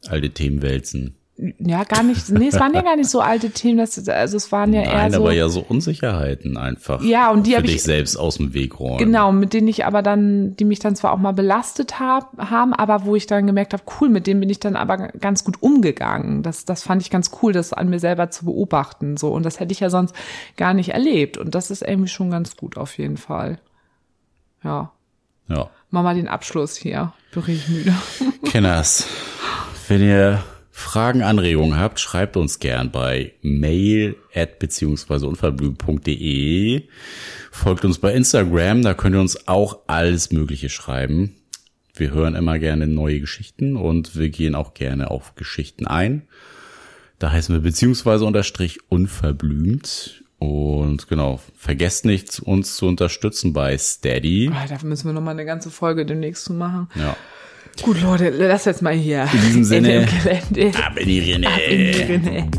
[0.07, 1.15] Alte Themen wälzen.
[1.59, 4.51] Ja, gar nicht, nee, es waren ja gar nicht so alte Themen, das, also es
[4.51, 5.21] waren ja eher Nein, so.
[5.21, 7.01] aber ja so Unsicherheiten einfach.
[7.01, 8.97] Ja, und die für hab dich ich- selbst aus dem Weg räumen.
[8.97, 12.73] Genau, mit denen ich aber dann, die mich dann zwar auch mal belastet hab, haben,
[12.73, 15.61] aber wo ich dann gemerkt habe, cool, mit denen bin ich dann aber ganz gut
[15.63, 16.43] umgegangen.
[16.43, 19.15] Das, das fand ich ganz cool, das an mir selber zu beobachten.
[19.15, 19.29] So.
[19.31, 20.13] Und das hätte ich ja sonst
[20.57, 21.37] gar nicht erlebt.
[21.37, 23.59] Und das ist irgendwie schon ganz gut auf jeden Fall.
[24.61, 24.91] Ja.
[25.47, 25.69] Ja.
[25.89, 27.13] Mach mal den Abschluss hier.
[27.33, 27.93] Bin richtig müde.
[28.43, 29.07] Kenners,
[29.87, 30.43] wenn ihr
[30.79, 36.83] Fragen, Anregungen habt, schreibt uns gern bei mail at beziehungsweise unverblümt.de.
[37.51, 41.35] Folgt uns bei Instagram, da könnt ihr uns auch alles Mögliche schreiben.
[41.93, 46.23] Wir hören immer gerne neue Geschichten und wir gehen auch gerne auf Geschichten ein.
[47.19, 50.23] Da heißen wir beziehungsweise unterstrich unverblümt.
[50.39, 54.49] Und genau, vergesst nicht, uns zu unterstützen bei Steady.
[54.53, 56.87] Ah, Dafür müssen wir noch mal eine ganze Folge demnächst zu machen.
[56.95, 57.17] Ja.
[57.81, 59.27] Gut, Leute, lass jetzt mal hier.
[59.33, 60.07] In diesem Sinne.
[60.55, 61.47] In Ab in die Rinne.
[61.47, 62.49] Ab in die Rinne.